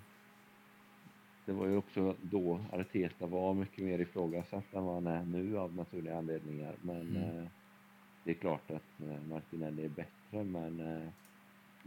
[1.44, 5.58] det var ju också då Arteta var mycket mer ifrågasatt än vad han är nu
[5.58, 6.76] av naturliga anledningar.
[6.82, 7.38] Men Mm.
[7.38, 7.46] eh,
[8.24, 11.08] det är klart att eh, Martinelli är bättre, men eh,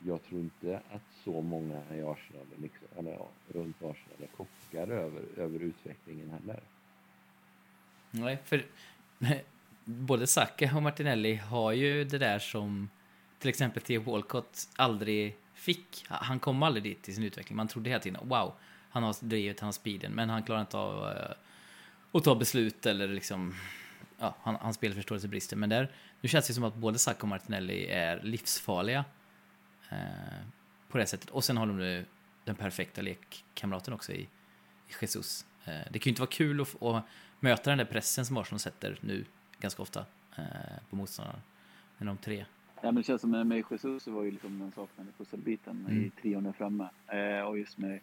[0.05, 4.93] jag tror inte att så många i Arsenal, liksom, eller ja, runt Arsenal, är chockade
[4.93, 6.59] över, över utvecklingen heller.
[8.11, 8.65] Nej, för
[9.85, 12.89] både Saka och Martinelli har ju det där som
[13.39, 16.05] till exempel Theo Walcott aldrig fick.
[16.07, 17.57] Han kom aldrig dit i sin utveckling.
[17.57, 18.53] Man trodde hela tiden, wow,
[18.89, 21.31] han har drivet, han har speeden, men han klarar inte av eh,
[22.11, 23.55] att ta beslut eller liksom,
[24.19, 25.55] ja, han, hans spelförståelse brister.
[25.55, 29.05] Men där, nu känns det som att både Saka och Martinelli är livsfarliga
[30.87, 31.29] på det sättet.
[31.29, 32.05] Och sen har de
[32.43, 34.27] den perfekta lekkamraten också i,
[35.01, 35.45] Jesus.
[35.65, 37.03] Eh, det kan ju inte vara kul att, att
[37.39, 39.25] möta den där pressen som Arsenal sätter nu
[39.59, 40.05] ganska ofta
[40.37, 40.43] eh,
[40.89, 41.39] på motståndarna.
[41.97, 42.45] Men de tre.
[42.75, 46.05] Ja, men det känns som med, Jesus så var ju liksom den saknade pusselbiten Mm.
[46.05, 46.89] i trion där framme.
[47.07, 47.99] Eh, och just med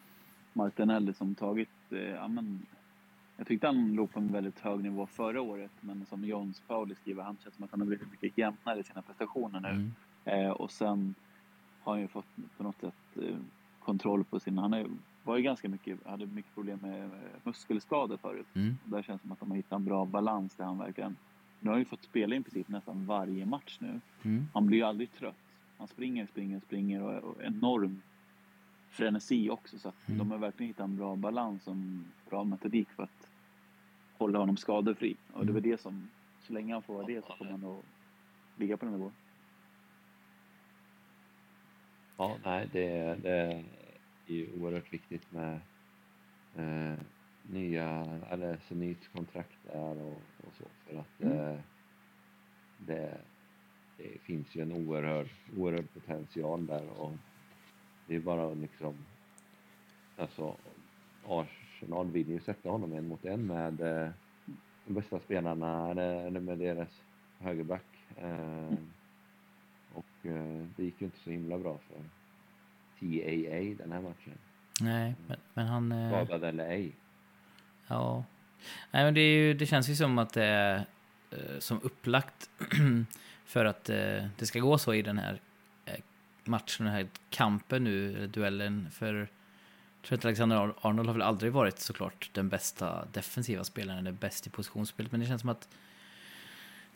[0.53, 2.65] Martinelli som tagit, eh, ja men
[3.37, 6.95] jag tyckte han låg på en väldigt hög nivå förra året, men som Jons Pauli
[6.95, 9.69] skriver, han känns som att han har blivit mycket jämnare i sina prestationer nu.
[9.69, 9.93] Mm.
[10.25, 11.15] Eh, och sen
[11.83, 12.25] har han ju fått
[12.57, 13.37] på något sätt eh,
[13.79, 14.57] kontroll på sin...
[14.57, 14.87] Han är,
[15.23, 17.09] var ju ganska mycket, hade mycket problem med eh,
[17.43, 18.47] muskelskador förut.
[18.53, 18.77] Mm.
[18.85, 21.15] Där känns det som att de har hittat en bra balans där han verkligen...
[21.59, 23.99] Nu har han ju fått spela i princip nästan varje match nu.
[24.23, 24.47] Mm.
[24.53, 25.35] Han blir ju aldrig trött.
[25.77, 28.01] Han springer, springer, springer och, och enorm
[28.89, 29.79] frenesi också.
[29.79, 30.17] Så att Mm.
[30.19, 33.29] de har verkligen hittat en bra balans och en bra metodik för att
[34.17, 35.15] hålla honom skadefri.
[35.33, 36.09] Och det är väl det som,
[36.41, 37.85] så länge han får vara det så kommer han att
[38.59, 39.11] ligga på den nivån.
[42.19, 43.63] Ja, nej, det, det
[44.27, 45.59] är ju oerhört viktigt med
[46.57, 46.99] eh,
[47.41, 51.37] nya, eller så nytt kontrakt där och, och så för att Mm.
[51.37, 51.59] eh,
[52.77, 53.17] det,
[53.97, 55.27] det finns ju en oerhörd,
[55.57, 57.11] oerhörd potential där och
[58.07, 59.05] det är bara liksom,
[60.17, 60.57] alltså
[61.25, 64.09] Arsenal vill ju sätta honom en mot en med eh,
[64.85, 67.01] de bästa spelarna, eller med deras
[67.39, 68.05] högerback.
[68.17, 68.98] Eh, eh,
[70.75, 71.97] det gick ju inte så himla bra för
[72.99, 74.33] TAA den här matchen.
[74.81, 75.91] Nej, men, men han...
[75.91, 76.91] eh, Skadad eller ej.
[77.87, 78.23] Ja.
[78.91, 80.85] Nej, men det, ju, det känns ju som att det är
[81.31, 82.49] eh, som upplagt
[83.45, 85.41] för att eh, det ska gå så i den här
[85.85, 85.99] eh,
[86.43, 88.87] matchen, den här kampen nu, eller duellen.
[88.91, 89.27] För
[90.03, 95.11] Trent Alexander-Arnold har väl aldrig varit såklart den bästa defensiva spelaren, eller bäst i positionsspelet,
[95.11, 95.67] men det känns som att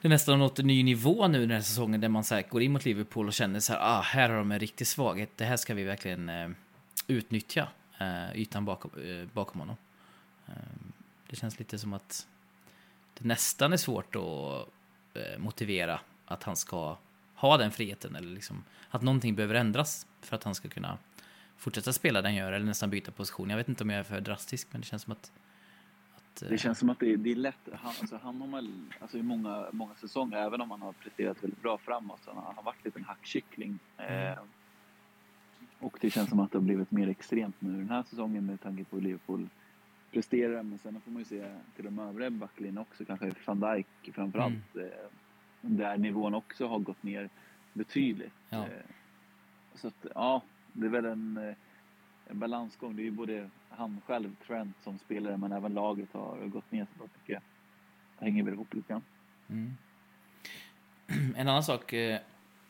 [0.04, 2.62] det nästan nått en ny nivå nu den här säsongen där man så här går
[2.62, 5.46] in mot Liverpool och känner så här, ah, här har de en riktig svaghet, det
[5.46, 6.50] här ska vi verkligen eh,
[7.08, 9.76] utnyttja, eh, ytan bakom, eh, bakom honom.
[10.48, 10.54] Eh,
[11.30, 12.28] det känns lite som att
[13.14, 14.68] det nästan är svårt att
[15.14, 16.98] eh, motivera att han ska
[17.36, 20.98] ha den friheten eller liksom att någonting behöver ändras för att han ska kunna
[21.58, 23.50] fortsätta spela den gör eller nästan byta position.
[23.50, 25.32] Jag vet inte om jag är för drastisk men det känns som att
[26.34, 27.70] att eh, Det känns som att det är, det är lätt.
[27.74, 31.44] Han, alltså, han har väl, alltså, i många, många säsonger, även om han har presterat
[31.44, 33.80] väldigt bra framåt, så han har varit lite en hackkyckling.
[33.98, 34.40] Eh,
[35.80, 38.62] och det känns som att det har blivit mer extremt nu den här säsongen med
[38.62, 39.50] tanke på hur Liverpool
[40.12, 40.64] presterar.
[40.64, 44.76] Men sen får man ju se till de övriga backlinjen också, kanske van Dijk framförallt.
[44.76, 45.10] Eh,
[45.62, 47.30] där nivån också har gått ner
[47.74, 48.34] betydligt.
[48.50, 48.64] Ja.
[48.64, 48.86] Eh,
[49.76, 50.42] så att, ja,
[50.74, 51.56] det är väl en, eh,
[52.34, 52.96] en balansgång.
[52.96, 56.88] Det är ju både han själv, Trent, som spelare, men även laget har gått ner
[56.94, 57.44] så pass mycket.
[58.20, 59.02] Det hänger väl ihop lite grann.
[59.50, 59.74] Mm.
[61.36, 62.20] En annan sak eh,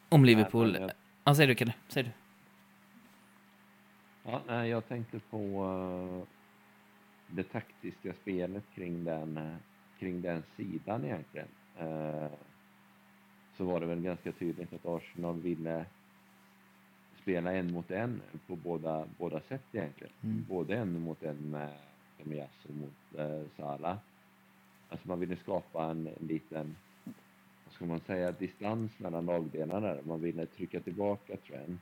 [0.09, 0.71] om Liverpool.
[0.71, 0.91] Nej, jag-
[1.23, 1.73] Ja, säg du Kalle.
[1.87, 2.09] Säg du.
[4.23, 6.27] Ja, nej, jag tänkte på eh,
[7.27, 9.55] det taktiska spelet kring den, eh,
[9.99, 11.47] kring den sidan egentligen.
[11.79, 12.27] Eh,
[13.57, 15.85] så var det väl ganska tydligt att Arsenal ville
[17.23, 20.13] spela en mot en på båda, båda sätt egentligen.
[20.23, 20.45] Mm.
[20.49, 21.69] Både en mot en med
[22.17, 23.97] Tomiyasu mot eh, Salah.
[24.89, 26.75] Alltså man ville skapa en, en liten,
[27.65, 29.97] vad ska man säga, distans mellan lagdelarna.
[30.03, 31.81] Man ville trycka tillbaka Trent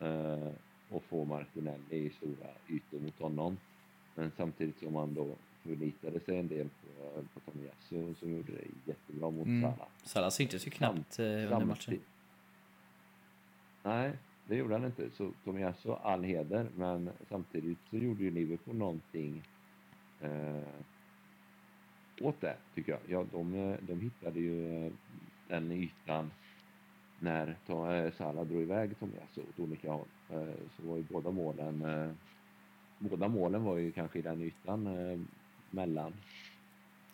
[0.00, 0.48] eh,
[0.88, 3.56] och få Martinelli i stora ytor mot honom.
[4.14, 8.90] Men samtidigt som man då förlitade sig en del på, på Tomiyasu som gjorde det
[8.90, 9.62] jättebra mot Mm.
[9.62, 9.88] Salah.
[10.04, 12.00] Salah syntes ju knappt eh, under matchen.
[13.82, 14.12] Nej,
[14.46, 15.10] det gjorde han inte.
[15.10, 19.42] Så Tomiyasu, all heder, men samtidigt så gjorde ju Liverpool någonting
[20.20, 20.62] eh,
[22.20, 23.00] åt det, tycker jag.
[23.06, 24.92] Ja, de, eh, de hittade ju eh,
[25.48, 26.30] den ytan
[27.18, 30.08] när eh, Salah drog iväg Tomiyasu åt olika håll.
[30.30, 32.10] Eh, så var ju båda målen, eh,
[32.98, 35.20] båda målen var ju kanske i den ytan eh,
[35.70, 36.12] mellan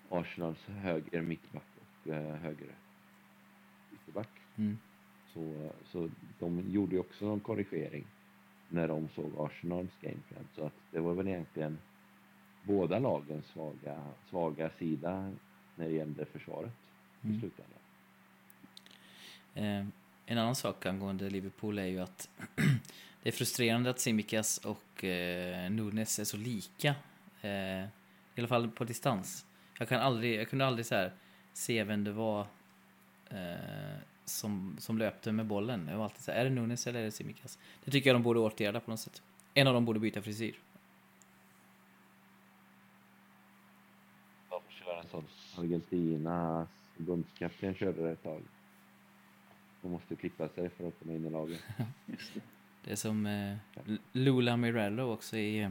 [0.08, 2.68] Arsenals höger mittback och eh, höger
[3.92, 4.30] ytterback.
[4.56, 4.78] Mm.
[5.34, 8.04] Så, så de gjorde ju också en korrigering
[8.68, 10.48] när de såg Arsenals gameplan.
[10.56, 11.78] Så att det var väl egentligen
[12.62, 15.32] båda lagens svaga, svaga sida
[15.76, 16.72] när det gällde försvaret
[17.22, 17.40] i Mm.
[17.40, 17.78] slutändan.
[19.54, 19.86] Eh,
[20.26, 22.28] en annan sak angående Liverpool är ju att
[23.22, 26.94] det är frustrerande att Simikas och eh, Nunes är så lika.
[27.40, 27.50] Eh,
[27.84, 27.88] I
[28.38, 29.46] alla fall på distans.
[29.78, 31.12] Jag, kan aldrig, jag kunde aldrig så här,
[31.52, 32.46] se vem det var
[33.30, 35.88] eh, som, som löpte med bollen.
[35.90, 37.58] Jag var alltid så här, är det Nunes eller är det Simikas?
[37.84, 39.22] Det tycker jag de borde åtgärda på något sätt.
[39.54, 40.58] En av dem borde byta frisyr.
[44.50, 45.24] De kör en sån
[45.56, 48.42] Argentinas förbundskapten körde det ett tag.
[49.82, 51.60] De måste klippa sig för att komma in i laget.
[52.84, 52.92] Det.
[52.92, 53.56] Är som eh,
[54.12, 55.70] Lula Mirello också i, eh,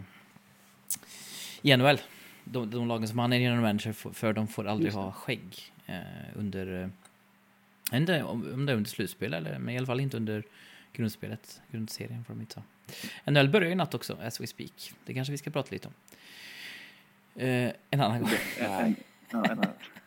[1.62, 1.98] i NHL.
[2.44, 5.74] De, de lagen som han är general manager för, för de får aldrig ha skägg
[5.86, 6.02] eh,
[6.36, 6.92] under...
[7.92, 10.18] Eh, jag vet inte om, det är under slutspel eller, men i alla fall inte
[10.18, 10.44] under
[10.94, 11.62] grundspelet.
[11.72, 13.32] Grundserien får de inte ha.
[13.32, 14.94] NHL börjar ju natt också, as we speak.
[15.06, 15.94] Det kanske vi ska prata lite om.
[17.42, 18.30] Eh, en annan gång.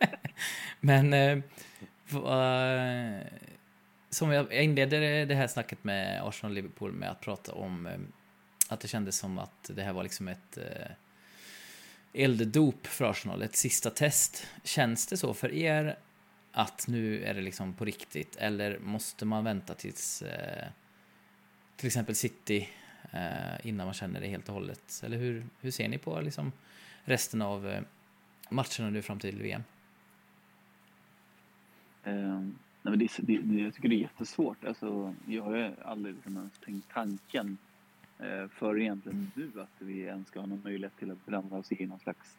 [0.81, 1.39] Men eh,
[2.11, 3.21] vad-
[4.11, 7.99] som jag inledde det här snacket med Arsenal och Liverpool med att prata om eh,
[8.69, 10.91] att det kändes som att det här var liksom ett eh,
[12.13, 14.47] elddop för Arsenal, ett sista test.
[14.65, 15.99] Känns det så för er
[16.53, 20.69] att nu är det liksom på riktigt eller måste man vänta tills eh,
[21.77, 22.69] till exempel City
[23.11, 25.03] eh, innan man känner det helt och hållet?
[25.05, 26.53] Eller hur, hur ser ni på liksom
[27.05, 27.83] resten av eh,
[28.51, 29.63] matcherna nu fram till VM?
[32.05, 34.65] Ehm, Nej, men det, det, det, jag tycker det är jättesvårt.
[34.65, 37.59] Alltså, jag har ju aldrig liksom ens tänkt tanken
[38.19, 41.73] eh, för egentligen nu att vi ens ska ha någon möjlighet till att blanda oss
[41.73, 42.37] i någon slags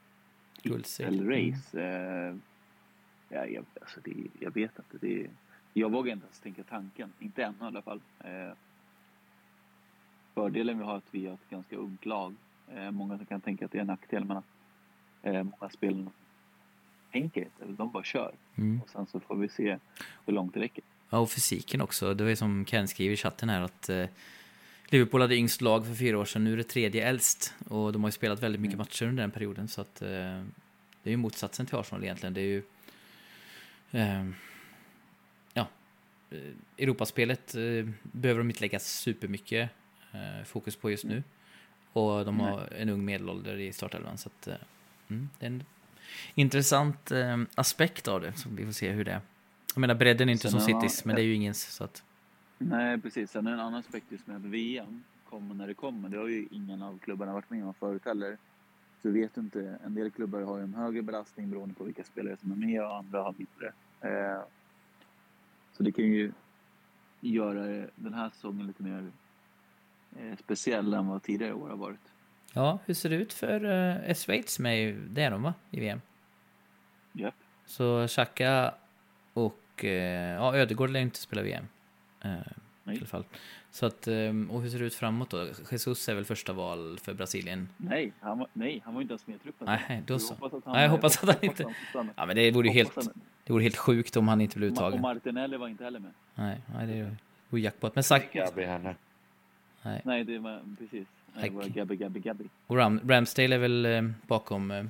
[0.61, 1.81] titelrace.
[1.81, 2.35] Eh,
[3.33, 5.07] ja, jag, alltså det, jag vet inte.
[5.07, 5.27] Det,
[5.73, 7.13] jag vågar inte ens tänka tanken.
[7.19, 8.01] Inte än i alla fall.
[8.19, 8.53] Eh,
[10.33, 12.35] fördelen vi har är att vi har ett ganska ungt lag.
[12.75, 14.45] Eh, många kan tänka att det är en nackdel, men att
[15.21, 16.11] eh, många spelarna
[17.11, 17.65] tänker inte.
[17.65, 18.31] De bara kör.
[18.55, 18.81] Mm.
[18.81, 19.77] Och sen så får vi se
[20.25, 20.83] hur långt det räcker.
[21.09, 22.13] Ja, och fysiken också.
[22.13, 24.05] Det var ju som Ken skriver i chatten här att eh,
[24.89, 27.53] Liverpool hade yngst lag för fyra år sedan, nu är det tredje äldst.
[27.69, 28.83] Och de har ju spelat väldigt mycket Mm.
[28.83, 32.33] matcher under den perioden, så att eh, det är ju motsatsen till Arsenal egentligen.
[32.33, 32.63] Det är ju...
[33.91, 34.25] Eh,
[35.53, 35.67] ja,
[36.29, 36.37] eh,
[36.77, 39.69] Europaspelet eh, behöver de inte lägga supermycket
[40.11, 41.23] eh, fokus på just nu.
[41.93, 44.47] Och de har en ung medelålder i startelvan, så att...
[45.07, 45.63] Mm, det är en
[46.35, 47.11] intressant
[47.55, 49.21] aspekt av det, så vi får se hur det är.
[49.75, 52.03] Jag menar, bredden är inte Sen som Citys, men det är ju ingens, så att...
[52.57, 53.31] Nej, precis.
[53.31, 56.09] Sen en annan aspekt just med att VM kommer när det kommer.
[56.09, 58.37] Det har ju ingen av klubbarna varit med om förut heller.
[59.01, 59.77] Så vi vet inte.
[59.85, 62.83] En del klubbar har ju en högre belastning beroende på vilka spelare som är med
[62.83, 63.73] och andra har mindre.
[64.01, 64.41] Eh,
[65.73, 66.31] så det kan ju
[67.21, 69.11] göra den här säsongen lite mer
[70.19, 71.99] eh, speciell än vad tidigare år har varit.
[72.53, 74.83] Ja, hur ser det ut för är Schweiz med?
[74.89, 75.53] i- Det de va?
[75.71, 76.01] I VM?
[77.13, 77.35] Japp.
[77.65, 78.73] Så Xhaka
[79.33, 81.65] och uh, ja, Ödegård lär inte spela VM.
[82.23, 82.27] I
[82.83, 82.97] Nej.
[82.97, 83.25] alla fall.
[83.71, 85.47] Så att, um, och hur ser det ut framåt då?
[85.71, 87.69] Jesus är väl första val för Brasilien?
[87.77, 89.65] Nej, han var, nej, han var inte ens med i truppen.
[89.67, 90.33] Nej, då så.
[90.33, 91.73] hoppas att han- Nej, jag hoppas att han inte-.
[92.15, 94.69] Ja, men det vore ju helt, han- det vore helt sjukt om han inte blev
[94.71, 95.01] Och uttagen.
[95.01, 96.11] Martinelli var inte heller med.
[96.35, 97.15] Nej, nej, det
[97.49, 97.95] vore jackpot.
[97.95, 98.95] Men Sak Gabi heller.
[99.83, 100.01] nej.
[100.05, 101.07] Nej, det var precis.
[101.35, 101.63] Nej, Det var.
[101.65, 102.43] Gabby, Gabby, Gabby.
[102.67, 104.85] Och Ram, Ramsdale är väl eh, bakom uh,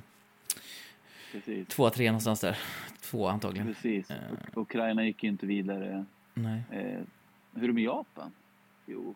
[1.32, 1.68] Precis.
[1.68, 2.58] tvåa, trea någonstans där.
[3.00, 3.66] Två antagligen.
[3.66, 4.10] Precis.
[4.10, 4.16] Eh.
[4.54, 6.04] Och Ukraina gick ju inte vidare.
[6.34, 6.62] Nej.
[6.70, 7.00] Eh,
[7.54, 8.32] hur är det med Japan?
[8.86, 9.14] Jo,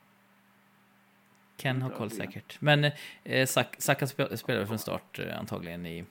[1.56, 2.60] Ken har koll säkert.
[2.60, 2.84] Men
[3.24, 6.04] eh, Sak- Saka spe- spelar från start eh, antagligen i,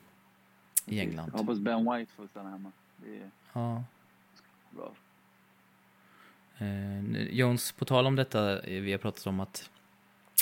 [0.86, 1.30] i England.
[1.32, 2.72] jag hoppas Ben White får stanna hemma.
[3.06, 3.84] Det Ja.
[4.70, 4.92] bra.
[6.58, 9.70] Eh, Jones, på tal om detta, eh, vi har pratat om att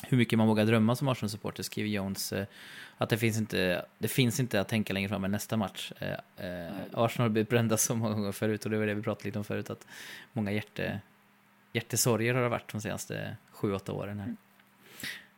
[0.02, 2.46] hur mycket man vågar drömma som Arsenal-supporter, skriver Jones eh,
[2.98, 5.92] att det finns, inte, det finns inte att tänka längre fram än nästa match.
[5.98, 9.02] Eh, eh, Arsenal har blivit brända så många gånger förut och det var det vi
[9.02, 9.86] pratade lite om förut, att
[10.32, 11.00] många hjärte,
[11.72, 14.36] hjärtesorger har det varit de senaste sju, åtta åren här.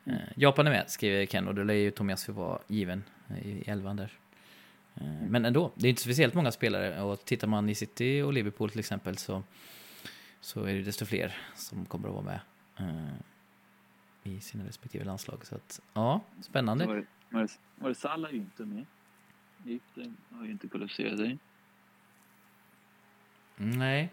[0.04, 3.64] Eh, Japan är med, skriver Ken, och då lär ju Tomiyasu vara given eh, i
[3.66, 4.12] elvan där.
[4.96, 8.32] Eh, Men ändå, det är inte speciellt många spelare och tittar man i City och
[8.32, 9.42] Liverpool till exempel så,
[10.40, 12.40] så är det desto fler som kommer att vara med
[12.78, 13.14] eh,
[14.22, 15.46] i sina respektive landslag.
[15.46, 16.86] Så att, ja, spännande.
[16.86, 18.86] var, det, var, var det Salah inte med?
[19.66, 21.38] Egypten har ju inte kvalificerat sig.
[23.56, 24.12] Nej.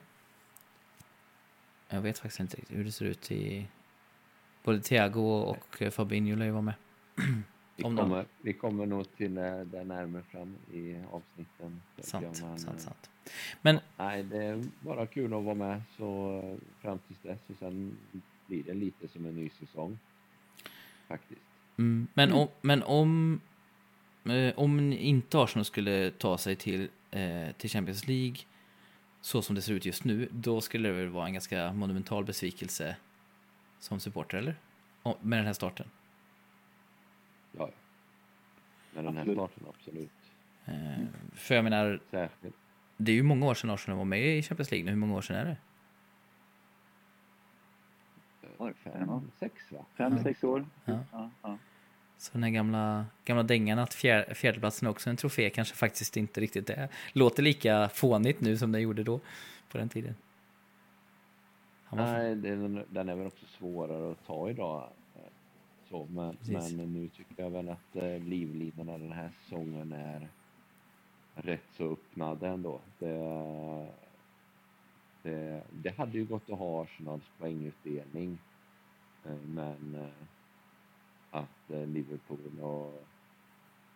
[1.89, 3.67] Jag vet faktiskt inte riktigt hur det ser ut i...
[4.63, 6.76] Både Thiago och Fabinho lär ju vara med.
[7.75, 11.81] Vi Om de- kommer, vi kommer nog till det där närmare fram i avsnitten.
[11.99, 13.09] Sant, men, sant, eh, sant.
[13.62, 17.55] Men Nej, det är bara kul att vara med så eh, fram tills dess och
[17.59, 17.97] sen
[18.47, 19.99] blir det lite som en ny säsong.
[21.07, 21.41] Faktiskt.
[21.77, 22.39] Mm, men Mm.
[22.41, 23.41] om, men om,
[24.25, 28.36] eh, om inte Arsenal skulle ta sig till, eh, till Champions League
[29.21, 32.25] så som det ser ut just nu, då skulle det väl vara en ganska monumental
[32.25, 32.95] besvikelse
[33.79, 34.55] som supporter, eller?
[35.21, 35.88] Med den här starten.
[37.58, 37.70] Ja.
[38.94, 39.38] Med den här Absolut.
[39.52, 40.12] starten, absolut.
[40.66, 42.56] Eh, för jag menar, Särskilt.
[42.98, 44.92] det är ju många år sedan Arsenal var med i Champions League nu.
[44.92, 45.58] Hur många år sedan är det?
[48.58, 49.86] Var det Fem, sex va?
[49.98, 50.24] Fem, Ja.
[50.24, 50.66] sex år?
[50.86, 51.00] Ja.
[51.12, 51.58] Ja, ja.
[52.18, 56.18] Så den här gamla, gamla dängan att fjär, fjärdeplatsen är också en trofé kanske faktiskt
[56.18, 56.89] inte riktigt är.
[57.13, 59.20] Låter lika fånigt nu som den gjorde då,
[59.72, 60.16] på den tiden.
[61.91, 64.89] Nej, den, den är väl också svårare att ta idag.
[65.94, 66.38] Så, men,
[66.78, 70.30] men nu tycker jag väl att eh, livlinorna den här säsongen är
[71.36, 72.82] rätt så öppnade ändå.
[73.00, 73.18] Det,
[75.24, 78.38] det, det hade ju gått att ha Arsenals poängutdelning.
[79.26, 80.10] eh, Men eh,
[81.32, 83.04] att Liverpool och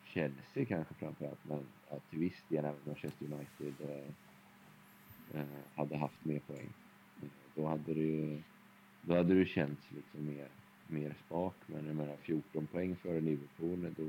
[0.03, 3.73] Chelsea kanske framförallt, men ja, till viss del även Manchester United
[5.75, 6.69] hade haft mer poäng.
[7.55, 8.43] Då hade det ju
[9.01, 10.47] då hade det känts liksom mer,
[10.89, 11.53] mer spak.
[11.65, 14.05] Men jag menar 14 poäng före Liverpool, då,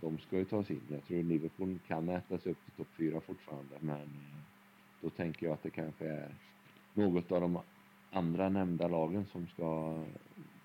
[0.00, 0.82] de ska ju ta sig in.
[0.88, 4.38] Jag tror Liverpool kan äta sig upp till topp 4 fortfarande, men eh,
[5.00, 6.34] då tänker jag att det kanske är
[6.94, 7.58] något av de
[8.10, 9.98] andra nämnda lagen som ska,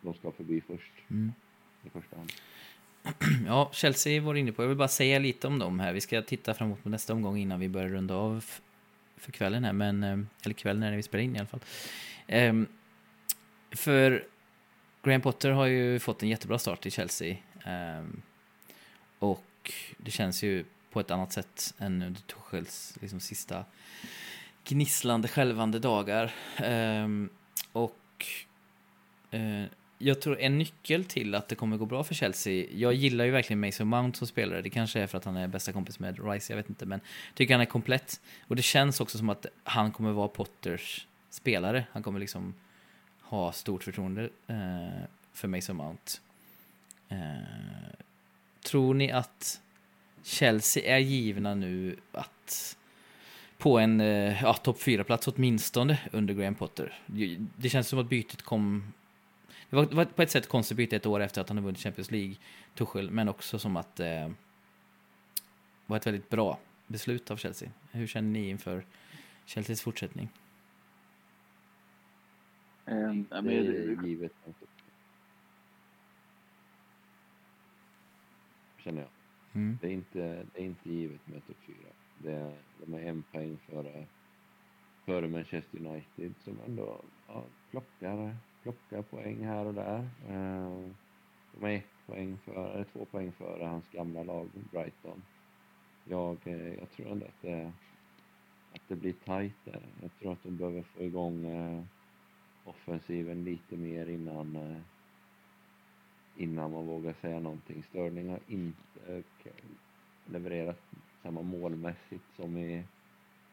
[0.02, 1.32] de ska förbi först Mm.
[1.84, 2.32] i första hand.
[3.48, 4.64] Ja, Chelsea var inne på.
[4.64, 5.94] Jag vill bara säga lite om dem här.
[5.94, 8.46] Vi ska titta framåt på nästa omgång innan vi börjar runda av
[9.18, 11.60] för kvällen här, men, eh, eller kvällen när vi spelar in i alla fall.
[12.28, 12.68] Ehm,
[13.72, 14.28] för
[15.04, 17.38] Graham Potter har ju fått en jättebra start i Chelsea.
[17.66, 18.22] Ehm,
[19.20, 23.66] och det känns ju på ett annat sätt än under Tuchels liksom, sista
[24.64, 26.34] gnisslande, skälvande dagar.
[26.58, 27.30] Ehm,
[27.72, 28.26] och
[29.32, 29.64] eh,
[29.98, 33.32] jag tror en nyckel till att det kommer gå bra för Chelsea, jag gillar ju
[33.32, 36.32] verkligen Mason Mount som spelare, det kanske är för att han är bästa kompis med
[36.32, 38.22] Rice, jag vet inte, men jag tycker han är komplett.
[38.48, 42.54] Och det känns också som att han kommer vara Potters spelare, han kommer liksom
[43.24, 45.04] ha stort förtroende eh,
[45.34, 46.12] för Mason Mount.
[47.10, 47.18] Eh,
[48.64, 49.62] tror ni att
[50.24, 52.78] Chelsea är givna nu att
[53.58, 57.00] på en eh, ja, topp 4-plats åtminstone under Graham Potter.
[57.58, 58.94] Det känns som att bytet kom...
[59.70, 61.64] Det var, det var på ett sätt konstigt byte ett år efter att han har
[61.64, 62.36] vunnit Champions League,
[62.76, 64.30] Tuchel, men också som att det eh,
[65.86, 67.70] var ett väldigt bra beslut av Chelsea.
[67.92, 68.86] Hur känner ni inför
[69.46, 70.30] Chelseas fortsättning?
[72.86, 74.32] Um, det är givet.
[78.78, 79.10] Känner jag.
[79.54, 79.78] Mm.
[79.82, 81.76] Det, är inte, det är inte givet med topp 4.
[82.18, 82.54] Det,
[82.86, 84.06] de är en poäng före,
[85.06, 90.10] före Manchester United som ändå ja, plockar, plockar poäng här och där.
[90.30, 90.90] Eh,
[91.54, 95.24] de är ett poäng före, två poäng före hans gamla lag Brighton.
[96.06, 97.72] Jag, eh, jag tror ändå att det,
[98.74, 99.82] att det blir tajt där.
[100.02, 101.84] Jag tror att de behöver få igång eh,
[102.64, 104.82] offensiven lite mer innan
[106.38, 107.84] innan man vågar säga någonting.
[107.84, 109.24] Sterling har inte
[110.26, 110.82] levererat
[111.24, 112.84] samma målmässigt som i,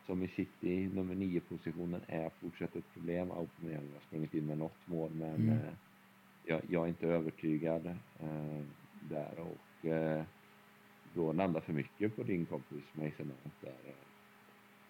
[0.07, 0.91] som i City.
[0.95, 3.31] Nummer nio positionen är fortsatt ett problem.
[3.31, 5.51] Aubameyang har sprungit in med något mål men mm.
[5.51, 5.73] eh,
[6.45, 7.87] jag, jag, är inte övertygad
[8.21, 8.63] eh,
[9.01, 10.25] där och eh,
[11.15, 14.10] då landar för mycket på din kompis Mason Mount där eh,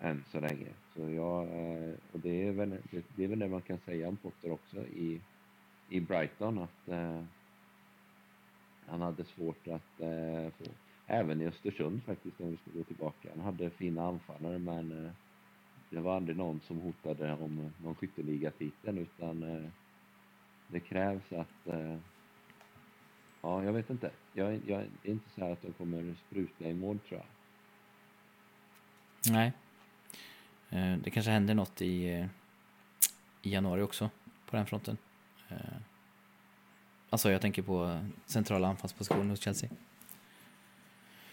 [0.01, 0.69] än så länge.
[0.95, 4.09] Så jag, eh, och det är, väl, det, det, är väl det man kan säga
[4.09, 5.21] om Potter också i,
[5.89, 7.23] i Brighton att eh,
[8.87, 10.65] han hade svårt att eh, få
[11.07, 13.29] även i Östersund faktiskt, om vi ska gå tillbaka.
[13.35, 15.11] Han hade fina anfallare, men eh,
[15.91, 19.71] det var aldrig någon som hotade om någon skytteligatiteln, utan eh,
[20.69, 21.67] det krävs att...
[21.67, 21.97] Eh,
[23.43, 24.11] ja, jag vet inte.
[24.33, 27.27] Jag, jag, det är inte så här att de kommer spruta i mål, tror jag.
[29.33, 29.53] Nej.
[30.71, 32.29] Det kanske händer något i,
[33.43, 34.11] i januari också,
[34.47, 34.97] på den fronten.
[37.11, 39.71] Alltså, jag tänker på centrala anfallspositionen hos Chelsea.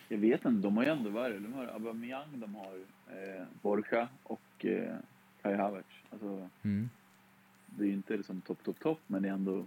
[0.07, 2.75] Jag vet inte, de har ju ändå varit De har Aubameyang, de har
[3.07, 4.95] eh, Borja och eh,
[5.41, 5.87] Kai Havertz.
[6.11, 6.89] Alltså, mm.
[7.65, 9.65] Det är ju inte liksom topp, topp, topp, men det är ändå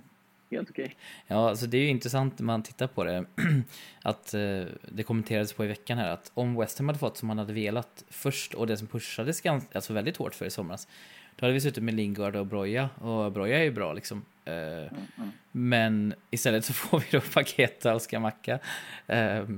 [0.56, 0.84] helt okej.
[0.84, 0.96] Okay.
[1.26, 3.24] Ja, alltså det är ju intressant när man tittar på det.
[4.02, 7.28] att eh, det kommenterades på i veckan här att om West Ham hade fått som
[7.28, 10.88] han hade velat först och det som pushades ganska, alltså väldigt hårt för i somras.
[11.36, 14.24] Då hade vi suttit med Lingard och Broja och Broja är ju bra liksom.
[14.44, 15.30] Eh, mm, mm.
[15.52, 18.58] Men istället så får vi då Paketa och Skamacka.
[19.06, 19.48] Eh,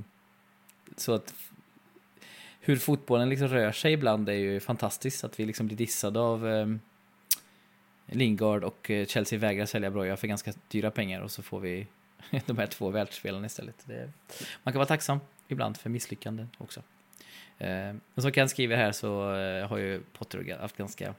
[0.97, 1.33] så att
[2.65, 5.23] hur fotbollen liksom rör sig ibland är ju fantastiskt.
[5.23, 6.67] Att vi liksom blir dissade av eh,
[8.13, 11.87] Lingard och eh, Chelsea vägrar sälja Broja för ganska dyra pengar och så får vi
[12.45, 13.75] de här två världsspelarna istället.
[13.85, 14.11] Det,
[14.63, 16.79] man kan vara tacksam ibland för misslyckanden också.
[17.57, 21.13] Eh, men som Ken skriver här så eh, har ju Potter haft ganska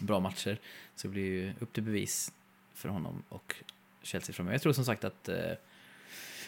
[0.00, 0.58] bra matcher.
[0.94, 2.32] Så det blir ju upp till bevis
[2.74, 3.54] för honom och
[4.02, 4.54] Chelsea framöver.
[4.54, 5.52] Jag tror som sagt att, eh,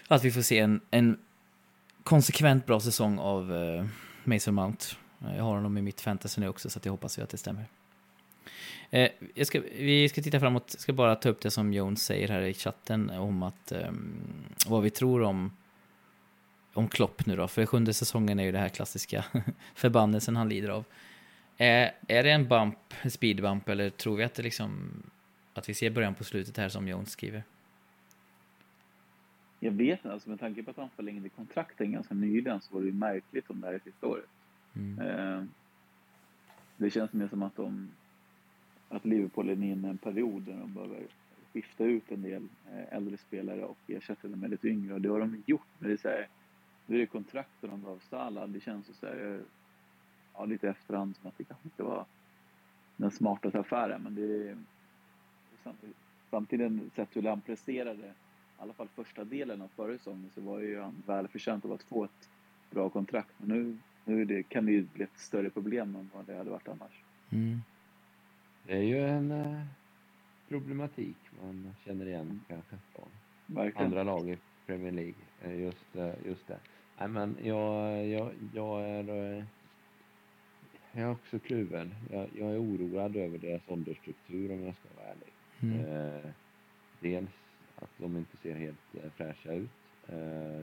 [0.08, 1.18] att vi får se en, en
[2.02, 3.86] konsekvent bra säsong av eh,
[4.24, 4.86] Mason Mount.
[5.18, 7.64] Jag har honom i mitt fantasy nu också, så jag hoppas ju att det stämmer.
[8.90, 9.10] Eh,
[9.44, 12.42] ska, vi ska titta framåt, jag ska bara ta upp det som Jones säger här
[12.42, 14.14] i chatten om att um,
[14.66, 15.50] vad vi tror om
[16.74, 19.24] om Klopp nu då, för sjunde säsongen är ju det här klassiska
[19.74, 20.84] förbannelsen han lider av.
[21.56, 22.78] Eh, är det en bump,
[23.10, 25.02] speed bump, eller tror vi att det liksom
[25.54, 27.42] att vi ser början på slutet här som Jones skriver?
[29.60, 32.80] Jag vet inte, alltså med tanke på att han förlängde kontrakten ganska nyligen så var
[32.80, 34.28] det ju märkligt om det här är sista året.
[34.76, 34.98] Mm.
[34.98, 35.44] Eh,
[36.76, 37.90] det känns mer som att de
[38.96, 41.06] att Liverpool är inne i en period där de behöver
[41.52, 45.08] skifta ut en del eh, äldre spelare och ersätta dem med lite yngre och det
[45.08, 45.66] har de gjort.
[45.78, 46.28] Men det är så här,
[46.86, 49.40] nu är det kontrakten de gav Salah, det känns så här, eh,
[50.34, 52.04] ja lite efterhand som att det kanske inte var
[52.96, 54.56] den smartaste affären men det är
[56.30, 60.60] samtidigt sett hur han presterade i alla fall första delen av förra säsongen så var
[60.60, 62.28] ju han välförtjänt av att få ett
[62.70, 63.34] bra kontrakt.
[63.38, 66.50] Men nu, nu det, kan det ju bli ett större problem än vad det hade
[66.50, 67.02] varit annars.
[67.30, 67.60] Mm.
[68.66, 69.62] Det är ju en eh,
[70.48, 73.08] problematik man känner igen kanske från
[73.46, 73.86] Verkligen.
[73.86, 75.14] andra lag i Premier League.
[75.42, 76.58] Eh, just, eh, just det.
[76.98, 79.46] Nej, men jag, jag, jag är...
[80.92, 81.94] Jag är också kluven.
[82.10, 85.32] Jag, jag är oroad över deras åldersstruktur om jag ska vara ärlig.
[85.60, 86.32] Mm.
[87.00, 87.30] Dels
[87.76, 89.70] att de inte ser helt fräscha ut,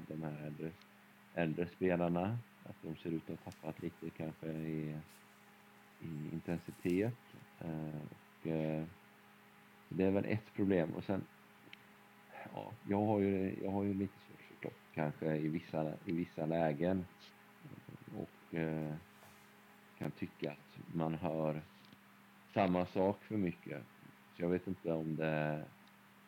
[0.08, 0.72] de här äldre,
[1.36, 2.38] äldre spelarna.
[2.64, 4.98] Att de ser ut att ha tappat lite kanske i,
[6.02, 7.18] i intensitet.
[7.62, 8.84] Eh, och, eh,
[9.90, 10.90] det är väl ett problem.
[10.96, 11.24] Och sen,
[12.54, 16.12] ja, jag har ju, jag har ju lite svårt för Klopp kanske i vissa, i
[16.12, 17.06] vissa lägen.
[18.18, 18.94] Och eh,
[19.98, 21.62] kan tycka att man hör
[22.54, 23.84] samma sak för mycket.
[24.36, 25.64] Så jag vet inte om det,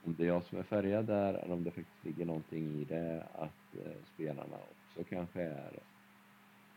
[0.04, 2.84] om det är jag som är färgad där eller om det faktiskt ligger någonting i
[2.84, 5.80] det att eh, spelarna också kanske är,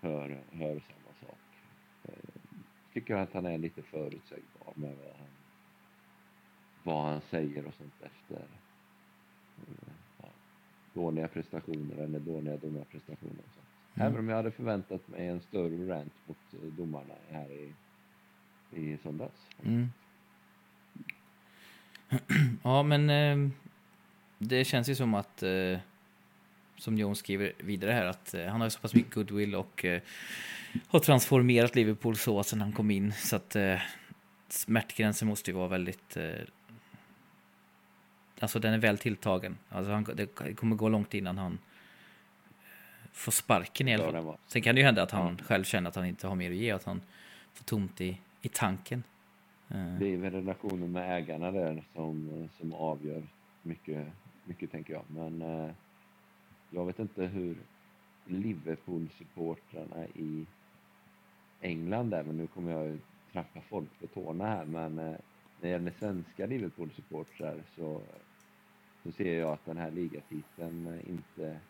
[0.00, 1.05] hör, hör samma
[2.96, 5.28] tycker att han är lite förutsägbar med vad han,
[6.82, 8.44] vad han säger och sånt efter
[9.56, 9.92] eh,
[10.22, 10.28] ja,
[10.94, 13.38] dåliga prestationer eller dåliga domarprestationer.
[13.46, 13.66] Och sånt.
[13.94, 14.06] Mm.
[14.06, 17.72] Även om jag hade förväntat mig en större rant mot eh, domarna här i,
[18.70, 19.46] i söndags.
[19.64, 19.88] Mm.
[22.62, 23.50] Ja, men eh,
[24.38, 25.78] det känns ju som att, eh,
[26.76, 30.02] som Jon skriver vidare här, att eh, han har så pass mycket goodwill och eh,
[30.88, 33.12] har transformerat Liverpool så sen han kom in.
[33.12, 33.80] Så att eh,
[34.48, 36.16] smärtgränsen måste ju vara väldigt...
[36.16, 36.32] Eh,
[38.40, 39.56] alltså den är väl tilltagen.
[39.68, 41.58] Alltså han, det kommer gå långt innan han eh,
[43.12, 44.36] får sparken i alla Ja, fall.
[44.46, 46.56] Sen kan det ju hända att han själv känner att han inte har mer att
[46.56, 47.00] ge, att han
[47.54, 49.02] får tomt i, i tanken.
[49.68, 53.22] Eh, Det är väl relationen med ägarna där som, som avgör
[53.62, 54.06] mycket,
[54.44, 55.02] mycket tänker jag.
[55.08, 55.70] Men eh,
[56.70, 57.56] jag vet inte hur
[58.28, 60.46] Liverpool-supportrarna i
[61.60, 62.98] England där, men nu kommer jag ju
[63.32, 65.18] trampa folk på tårna här, men eh, när
[65.60, 68.00] det gäller svenska Liverpool-supportrar så,
[69.02, 71.60] så ser jag att den här ligatiteln eh, inte,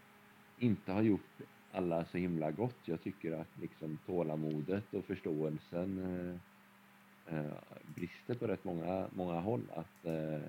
[0.59, 1.41] inte har gjort
[1.72, 2.78] alla så himla gott.
[2.84, 5.99] Jag tycker att liksom tålamodet och förståelsen
[7.26, 7.53] eh, eh,
[7.95, 9.62] brister på rätt många, många håll.
[9.74, 10.41] Att eh,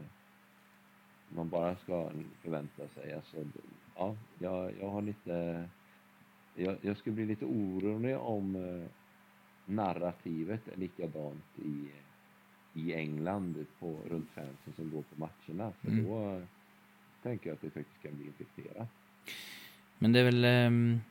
[1.29, 2.09] man bara ska
[2.41, 3.13] förvänta sig.
[3.13, 3.37] Alltså,
[3.95, 5.65] ja, jag, jag har lite...
[6.55, 8.87] Jag, jag skulle bli lite orolig om eh,
[9.67, 11.87] narrativet är likadant i,
[12.79, 15.71] i England på, runt fansen som går på matcherna.
[15.81, 16.05] För Mm.
[16.05, 16.41] då
[17.23, 18.87] tänker jag att det faktiskt kan bli infekterat.
[19.97, 21.01] Men det är väl ehm,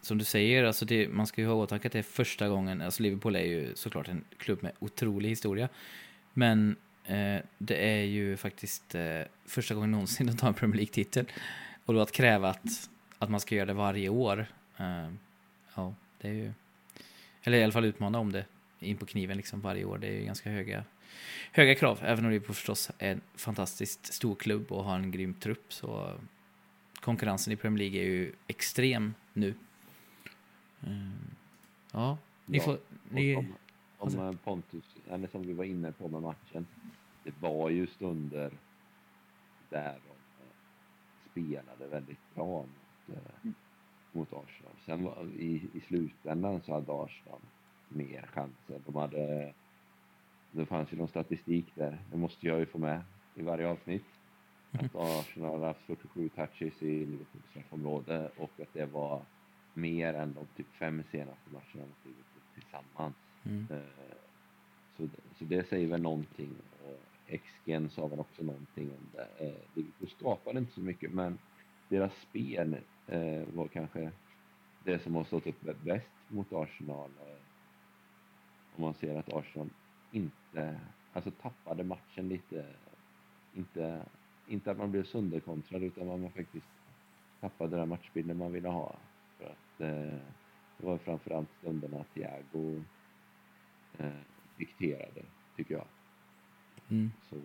[0.00, 2.48] som du säger, alltså det, man ska ju ha i åtanke att det är första
[2.48, 5.68] gången, alltså Liverpool är ju såklart en klubb med otrolig historia,
[6.32, 11.26] men eh, det är ju faktiskt eh, första gången någonsin de tar en Premier League-titel.
[11.84, 14.46] Och då att kräva att, att man ska göra det varje år,
[14.78, 15.08] eh,
[15.74, 16.52] ja, det är ju,
[17.42, 18.46] eller i alla fall utmana om det
[18.78, 20.84] in på kniven liksom varje år, det är ju ganska höga,
[21.52, 25.72] höga krav, även om förstås är en fantastiskt stor klubb och har en grym trupp
[25.72, 26.20] så
[27.00, 29.54] konkurrensen i Premier League är ju extrem nu.
[30.86, 31.12] Mm.
[31.92, 32.78] Ja, ni Ja, får...
[33.08, 33.54] Ni, Om,
[33.98, 36.66] om eh, Pontus, eller som vi var inne på med matchen,
[37.24, 38.52] det var ju stunder
[39.68, 43.50] där de eh, spelade väldigt bra mot, eh,
[44.12, 44.72] mot Arsenal.
[44.86, 47.40] Sen var, i, i slutändan så hade Arsenal
[47.88, 48.80] mer chanser.
[48.86, 49.52] De hade,
[50.50, 53.02] det fanns ju någon statistik där, det måste jag ju få med
[53.34, 54.04] i varje avsnitt.
[54.72, 59.22] Att Arsenal hade haft 47 touches i Liverpools straffområde och att det var
[59.74, 63.14] mer än de typ fem senaste matcherna mot Liverpool tillsammans.
[63.44, 64.16] mm, Eh,
[64.96, 65.08] Så,
[65.38, 66.50] så det säger väl någonting.
[66.84, 69.46] Och XG'n sa väl också någonting om det.
[69.46, 71.38] Eh, Liverpool skapade inte så mycket men
[71.92, 72.76] deras spel
[73.06, 74.12] eh, var kanske
[74.84, 77.10] det som har stått upp bäst mot Arsenal.
[77.20, 77.36] Eh,
[78.76, 79.68] om man ser att Arsenal
[80.10, 80.80] inte,
[81.12, 82.66] alltså tappade matchen lite.
[83.54, 84.02] Inte,
[84.46, 86.68] inte att man blev sönderkontrad utan att man faktiskt
[87.40, 88.96] tappade den matchbilden man ville ha.
[89.38, 90.18] För att eh,
[90.78, 92.82] det var framförallt stunderna Thiago
[93.98, 94.20] eh,
[94.56, 95.22] dikterade,
[95.56, 95.86] tycker jag.
[96.90, 97.36] mm, Så,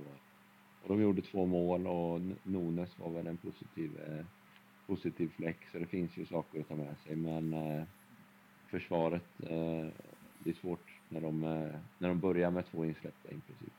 [0.81, 4.25] och de gjorde två mål och Nunes var väl en positiv, eh,
[4.88, 7.15] positiv fläck, så det finns ju saker att ta med sig.
[7.15, 7.83] Men eh,
[8.67, 9.88] försvaret, eh,
[10.39, 13.73] det är svårt när de, eh, när de börjar med två insläppta i princip.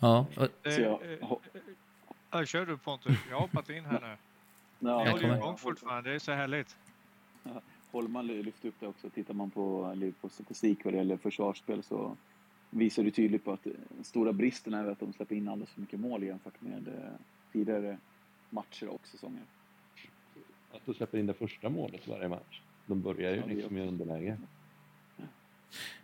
[0.00, 1.00] ja, och, Så jag,
[2.34, 4.16] Eh, kör du Pontus, jag har hoppat in här nu.
[4.88, 6.76] ja, Jag håller igång fortfarande, det är så härligt.
[7.90, 9.10] Holman lyfte upp det också.
[9.10, 12.16] Tittar man på Liverpools statistik vad det gäller försvarsspel så
[12.70, 13.66] visar det tydligt på att
[14.02, 17.12] stora bristen är att de släpper in alldeles för mycket mål jämfört med eh,
[17.52, 17.98] tidigare
[18.56, 19.42] matcher och säsonger.
[20.72, 22.60] Att de släpper in det första målet varje match.
[22.86, 24.36] De börjar ju Ja, liksom i underläge.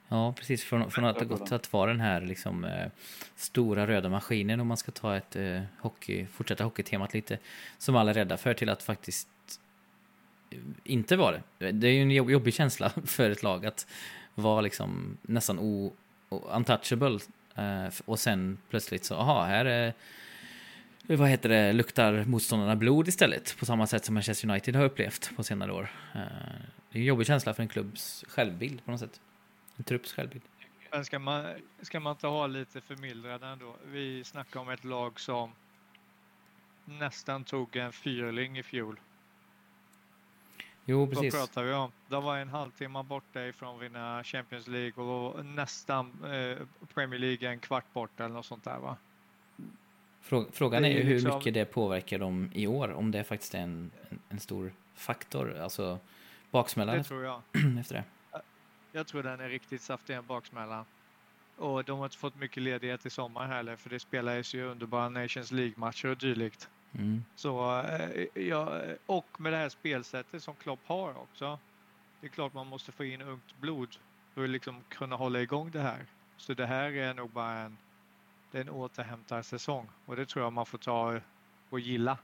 [0.08, 0.64] ja, precis.
[0.64, 2.86] Från, från att ha gått att vara den här liksom, eh,
[3.36, 7.38] stora röda maskinen, om man ska ta ett eh, hockey, fortsätta hockeytemat lite,
[7.78, 9.28] som alla är rädda för, till att faktiskt
[10.84, 11.72] inte vara det.
[11.72, 13.86] Det är ju en jobb- jobbig känsla för ett lag att
[14.34, 15.92] vara liksom nästan o,
[16.28, 17.18] o, untouchable
[17.54, 19.94] eh, och sen plötsligt så, aha, här är
[21.06, 25.36] vad heter det, luktar motståndarna blod istället på samma sätt som Manchester United har upplevt
[25.36, 25.90] på senare år.
[26.14, 26.20] Eh,
[26.90, 29.20] det är en jobbig känsla för en klubbs självbild på något sätt.
[29.76, 30.42] En trupps självbild.
[30.90, 31.46] Men ska man,
[31.82, 33.76] ska man inte ha lite förmildrande ändå?
[33.86, 35.52] Vi snackar om ett lag som
[36.84, 39.00] nästan tog en fyrling i fjol.
[40.84, 41.34] Jo, Vad precis.
[41.34, 41.92] pratar vi om?
[42.08, 46.58] De var en halvtimme borta ifrån att vinna Champions League och nästan eh,
[46.94, 48.96] Premier League en kvart bort eller något sånt där va?
[50.22, 53.54] Frå- Frågan är ju hur liksom- mycket det påverkar dem i år, om det faktiskt
[53.54, 55.98] är en, en, en stor faktor, alltså
[56.50, 57.42] baksmällan Det tror jag.
[57.80, 58.04] efter det.
[58.92, 60.84] Jag tror den är riktigt saftig en baksmällan.
[61.56, 65.08] Och de har inte fått mycket ledighet i sommar heller för det spelades ju underbara
[65.08, 66.68] Nations League-matcher och dylikt.
[66.94, 67.24] Mm.
[67.36, 71.58] Så eh, ja, och med det här spelsättet som Klopp har också.
[72.20, 73.96] Det är klart man måste få in ungt blod
[74.34, 76.06] för att liksom kunna hålla igång det här.
[76.36, 77.76] Så det här är nog bara en,
[78.52, 81.20] det är en återhämtarsäsong och det tror jag man får ta
[81.70, 82.18] och gilla.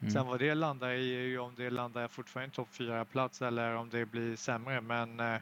[0.00, 0.10] Mm.
[0.12, 3.74] Sen vad det landar i är ju om det landar fortfarande i topp 4-plats eller
[3.74, 4.80] om det blir sämre.
[4.80, 5.34] Men eh,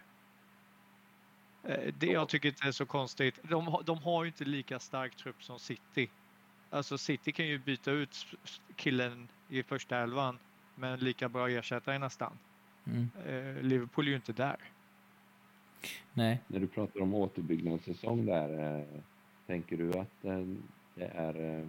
[1.62, 3.38] eh, det jag tycker inte är så konstigt.
[3.42, 6.10] De, har- de har ju inte lika stark trupp som City.
[6.70, 8.26] Alltså City kan ju byta ut
[8.76, 10.38] killen i första elvan
[10.74, 12.38] men lika bra ersättare nästan.
[12.86, 13.10] Mm.
[13.26, 14.56] Eh, Liverpool är ju inte där.
[16.12, 19.00] Nej, När du pratar om återbyggnadsäsong där, eh,
[19.46, 20.46] tänker du att eh,
[20.94, 21.66] det är eh,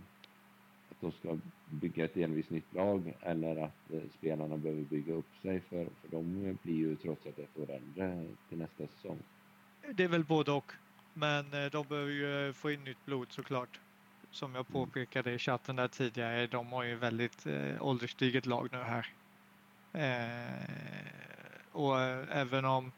[0.89, 1.38] att de ska
[1.69, 6.07] bygga ett delvis nytt lag eller att eh, spelarna behöver bygga upp sig för, för
[6.11, 9.19] de blir ju trots allt ett år äldre till nästa säsong.
[9.93, 10.71] Det är väl både och.
[11.13, 13.80] Men de behöver ju få in nytt blod såklart.
[14.32, 18.78] Som jag påpekade i chatten där tidigare, de har ju väldigt eh, ålderstiget lag nu
[18.78, 19.07] här.
[19.93, 20.65] Eh,
[21.71, 21.99] och
[22.32, 22.91] även om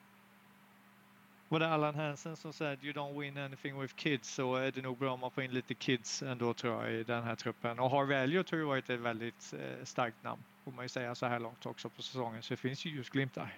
[1.50, 4.72] var det Allan Hansen som sa att you don't win anything with kids så är
[4.72, 7.36] det nog bra om man får in lite kids ändå tror jag i den här
[7.36, 7.80] truppen.
[7.80, 11.16] Och Harvey Elliot har ju varit ett väldigt eh, starkt namn får man ju säga
[11.16, 12.42] så här långt också på säsongen.
[12.44, 13.54] Så det finns ju ljusglimtar.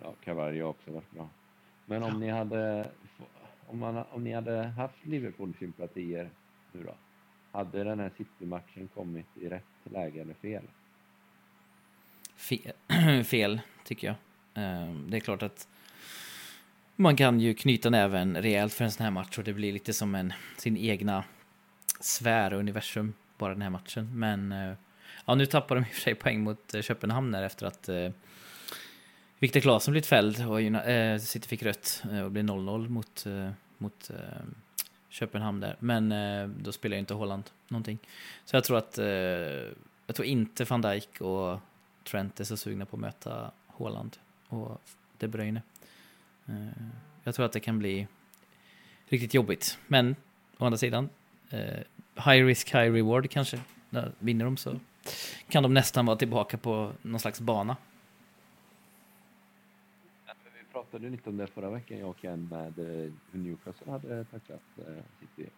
[0.00, 1.28] Ja, Cavalli har också varit bra.
[1.86, 2.18] Men om Ja.
[2.18, 2.90] ni hade
[3.66, 6.30] om, man, om ni hade haft Liverpool-sympatier
[6.72, 6.94] nu då?
[7.52, 10.62] Hade den här City-matchen kommit i rätt läge eller fel?
[12.36, 12.72] fel,
[13.24, 14.16] fel tycker jag.
[14.64, 15.68] Eh, Det är klart att
[16.96, 19.92] man kan ju knyta näven rejält för en sån här match och det blir lite
[19.92, 21.24] som en, sin egna
[22.00, 24.10] sfär och universum, bara den här matchen.
[24.14, 24.74] Men eh,
[25.26, 27.88] ja, nu tappar de i och för sig poäng mot eh, Köpenhamn där efter att
[27.88, 28.10] eh,
[29.38, 33.50] Viktor Claesson blivit fälld och eh, City fick rött eh, och blev 0-0 mot, eh,
[33.78, 34.16] mot eh,
[35.08, 35.76] Köpenhamn där.
[35.78, 37.98] Men eh, då spelar ju inte Holland någonting.
[38.44, 39.06] Så jag tror att eh,
[40.06, 41.60] jag tror inte van Dijk och
[42.04, 44.16] Trent är så sugna på att möta Haaland
[44.48, 44.80] och
[45.18, 45.62] De Bruyne.
[46.52, 46.86] Eh,
[47.24, 48.06] jag tror att det kan bli
[49.06, 49.78] riktigt jobbigt.
[49.86, 50.16] Men
[50.58, 51.08] å andra sidan,
[51.50, 51.80] eh,
[52.14, 53.60] high risk, high reward kanske.
[54.18, 54.80] Vinner de så
[55.48, 57.76] kan de nästan vara tillbaka på någon slags bana.
[60.44, 64.24] Vi pratade lite om det förra veckan, jag och Ken, med eh, hur Newcastle hade
[64.24, 64.62] tacklat
[65.20, 65.48] City.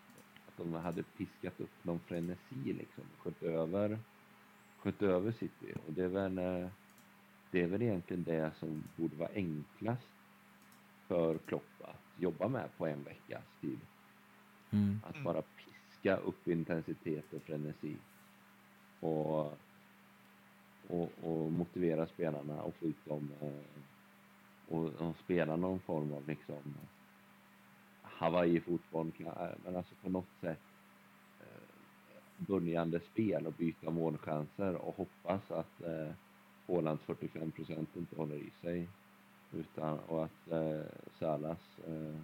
[0.49, 3.99] Att de hade piskat upp någon frenesi liksom, sköt över,
[5.01, 5.75] över City.
[5.87, 6.35] Och det är väl,
[7.51, 10.14] det är väl egentligen det som borde vara enklast
[11.09, 13.79] för Klopp att jobba med på en veckas tid.
[14.71, 15.01] Mm.
[15.05, 15.25] Att Mm.
[15.25, 17.97] bara piska upp intensitet och frenesi.
[19.01, 19.47] Och,
[20.89, 23.53] och, och motivera spelarna och få ut dem eh,
[24.75, 26.75] och, och spela någon form av liksom
[28.03, 30.61] Hawaii-fotboll, kan- men alltså på något sätt
[31.41, 36.11] eh, börjande spel och byta målchanser och hoppas att eh,
[36.67, 38.89] Ålands 45 procent inte håller i sig
[39.55, 40.81] utan och att eh,
[41.19, 42.21] Salas eh,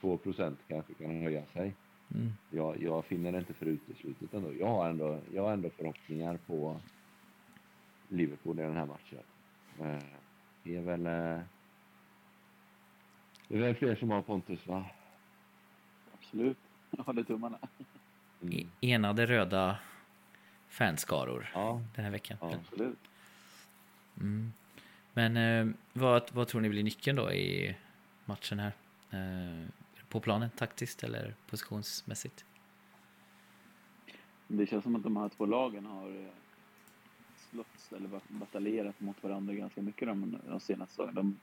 [0.00, 1.74] 2 procent kanske kan höja sig.
[2.14, 2.32] Mm.
[2.50, 4.54] Jag, jag finner det inte för uteslutet ändå.
[4.54, 6.80] Jag har ändå, jag har ändå förhoppningar på
[8.08, 9.18] Liverpool i den här matchen.
[9.80, 10.02] Eh,
[10.62, 11.06] Det är väl...
[11.06, 11.40] eh,
[13.48, 14.84] Det är väl fler som har Pontus, va?
[16.14, 16.58] Absolut.
[16.90, 17.58] Jag håller tummarna.
[18.42, 18.54] Mm.
[18.58, 19.78] E- Enade röda
[20.68, 22.38] fanskaror Ja, den här veckan.
[22.40, 22.54] ja.
[22.54, 22.98] Absolut.
[24.20, 24.52] Mm.
[25.14, 27.76] Men eh, vad, vad tror ni blir nyckeln då i
[28.24, 28.72] matchen här?
[29.10, 29.68] Eh,
[30.08, 32.44] på planen, taktiskt eller positionsmässigt?
[34.48, 36.28] Det känns som att de här två lagen har eh,
[37.36, 41.14] slåss eller bat- bataljerat mot varandra ganska mycket de, de senaste åren.
[41.14, 41.36] De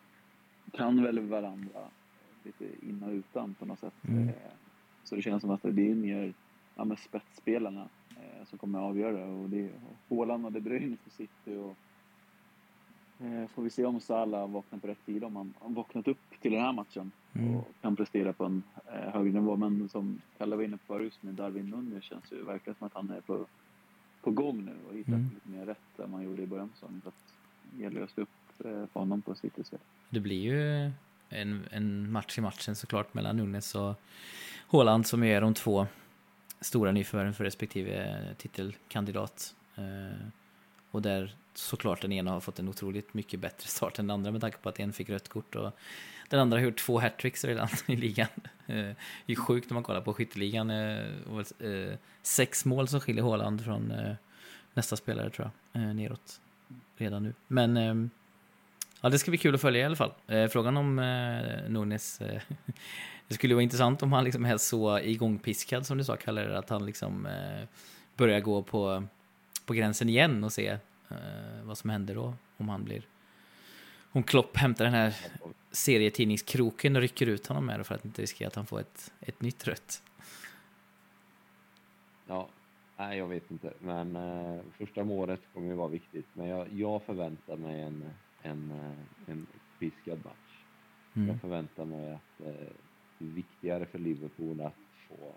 [0.78, 1.80] kan väl varandra
[2.44, 3.94] lite in och utan på något sätt.
[4.08, 4.30] Mm.
[4.30, 4.36] Eh,
[5.04, 6.34] Så det känns som att det är mer
[6.76, 9.26] ja, spetsspelarna eh, som kommer att avgöra.
[9.26, 9.72] Och det är
[10.10, 11.78] Haaland och De Bruyne för City och
[13.54, 16.52] får vi se om Salah vaknar på rätt sida, om han har vaknat upp till
[16.52, 17.56] den här matchen Mm.
[17.56, 18.64] och kan prestera på en
[18.94, 19.56] eh, högre nivå.
[19.56, 22.94] Men som Kalle var inne på förut med Darwin Nunez känns ju verkligen som att
[22.94, 23.46] han är på,
[24.22, 25.30] på gång nu och hittat Mm.
[25.34, 27.02] lite mer rätt än man gjorde i början av säsongen.
[27.04, 27.34] Så att
[27.72, 29.80] det gäller att stå upp eh, för honom på Citys del.
[30.10, 30.92] Det blir ju
[31.30, 33.96] en, en match i matchen såklart mellan Nunes och
[34.68, 35.88] Haaland som är de två
[36.62, 39.56] stora nyförvärven för respektive titelkandidat.
[39.76, 40.28] Eh,
[40.92, 44.32] och där såklart den ena har fått en otroligt mycket bättre start än den andra
[44.32, 45.72] med tanke på att en fick rött kort och
[46.32, 48.28] den andra har gjort två hattricks redan i ligan.
[48.68, 48.90] Eh,
[49.26, 50.70] det är sjukt när man kollar på skytteligan.
[50.70, 51.06] Eh,
[51.60, 53.94] eh, sex mål som skiljer Haaland från
[54.74, 56.42] nästa spelare tror jag, neråt
[56.98, 57.34] redan nu.
[57.48, 58.12] Men
[59.04, 60.12] Ja, det ska bli kul att följa i alla fall.
[60.50, 60.96] Frågan om
[61.68, 62.22] Nunes...
[63.28, 66.70] Det skulle vara intressant om han liksom är så igångpiskad som du sa, Kalle, att
[66.70, 67.28] han liksom
[68.16, 69.04] börjar gå på,
[69.66, 70.78] på gränsen igen och se
[71.64, 72.34] vad som händer då.
[72.58, 73.08] Om han blir...
[74.12, 75.16] Om Klopp hämtar den här
[75.72, 79.14] serietidningskroken och rycker ut honom med det för att inte riskera att han får ett,
[79.20, 80.04] ett nytt rött.
[82.28, 82.50] Ja,
[82.98, 83.74] nej jag vet inte.
[83.80, 86.26] Men eh, första målet kommer ju vara viktigt.
[86.34, 88.06] Men jag, jag förväntar mig en,
[88.42, 89.48] en, eh, en
[89.80, 90.64] piskad match.
[91.14, 91.28] Mm.
[91.28, 92.68] Jag förväntar mig att eh,
[93.18, 94.74] det är viktigare för Liverpool att
[95.08, 95.34] få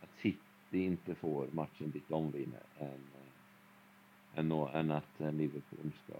[0.00, 0.38] att City
[0.70, 3.15] inte får matchen dit de vinner än, eh,
[4.36, 6.14] än, än att eh, Liverpool ska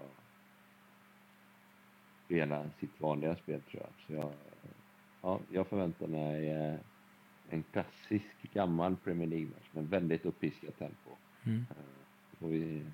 [2.25, 3.91] spela sitt vanliga spel tror jag.
[4.07, 4.33] Så jag,
[5.21, 6.75] ja, jag förväntar mig eh,
[7.49, 11.09] en klassisk gammal Premier League-match med väldigt uppiskat tempo.
[11.43, 11.65] Mm.
[11.69, 12.85] Eh, får vi,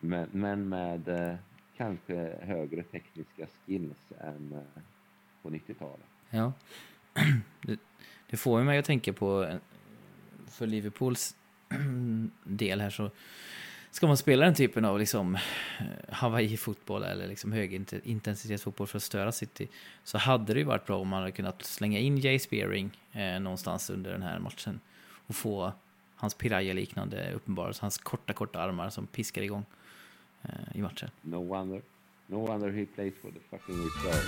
[0.00, 1.38] men, men med
[1.76, 4.64] kanske högre tekniska skills än
[5.42, 6.06] på 90-talet.
[6.30, 6.52] Ja.
[7.62, 7.80] Det,
[8.30, 9.58] det får ju mig att tänka på,
[10.46, 11.36] för Liverpools
[12.44, 13.10] del här så
[13.92, 15.40] ska man spela den typen av liksom eh,
[16.08, 19.68] Hawaii-fotboll eller liksom högintensitetsfotboll för att störa City
[20.04, 23.40] så hade det ju varit bra om man hade kunnat slänga in Jay Spearing eh,
[23.40, 24.80] någonstans under den här matchen
[25.26, 25.72] och få
[26.16, 29.64] hans Piraya-liknande uppenbarelse, hans korta, korta armar som piskar igång
[30.42, 31.10] eh, i matchen.
[31.22, 31.82] No wonder.
[32.26, 34.22] No wonder he plays for the fucking reserve.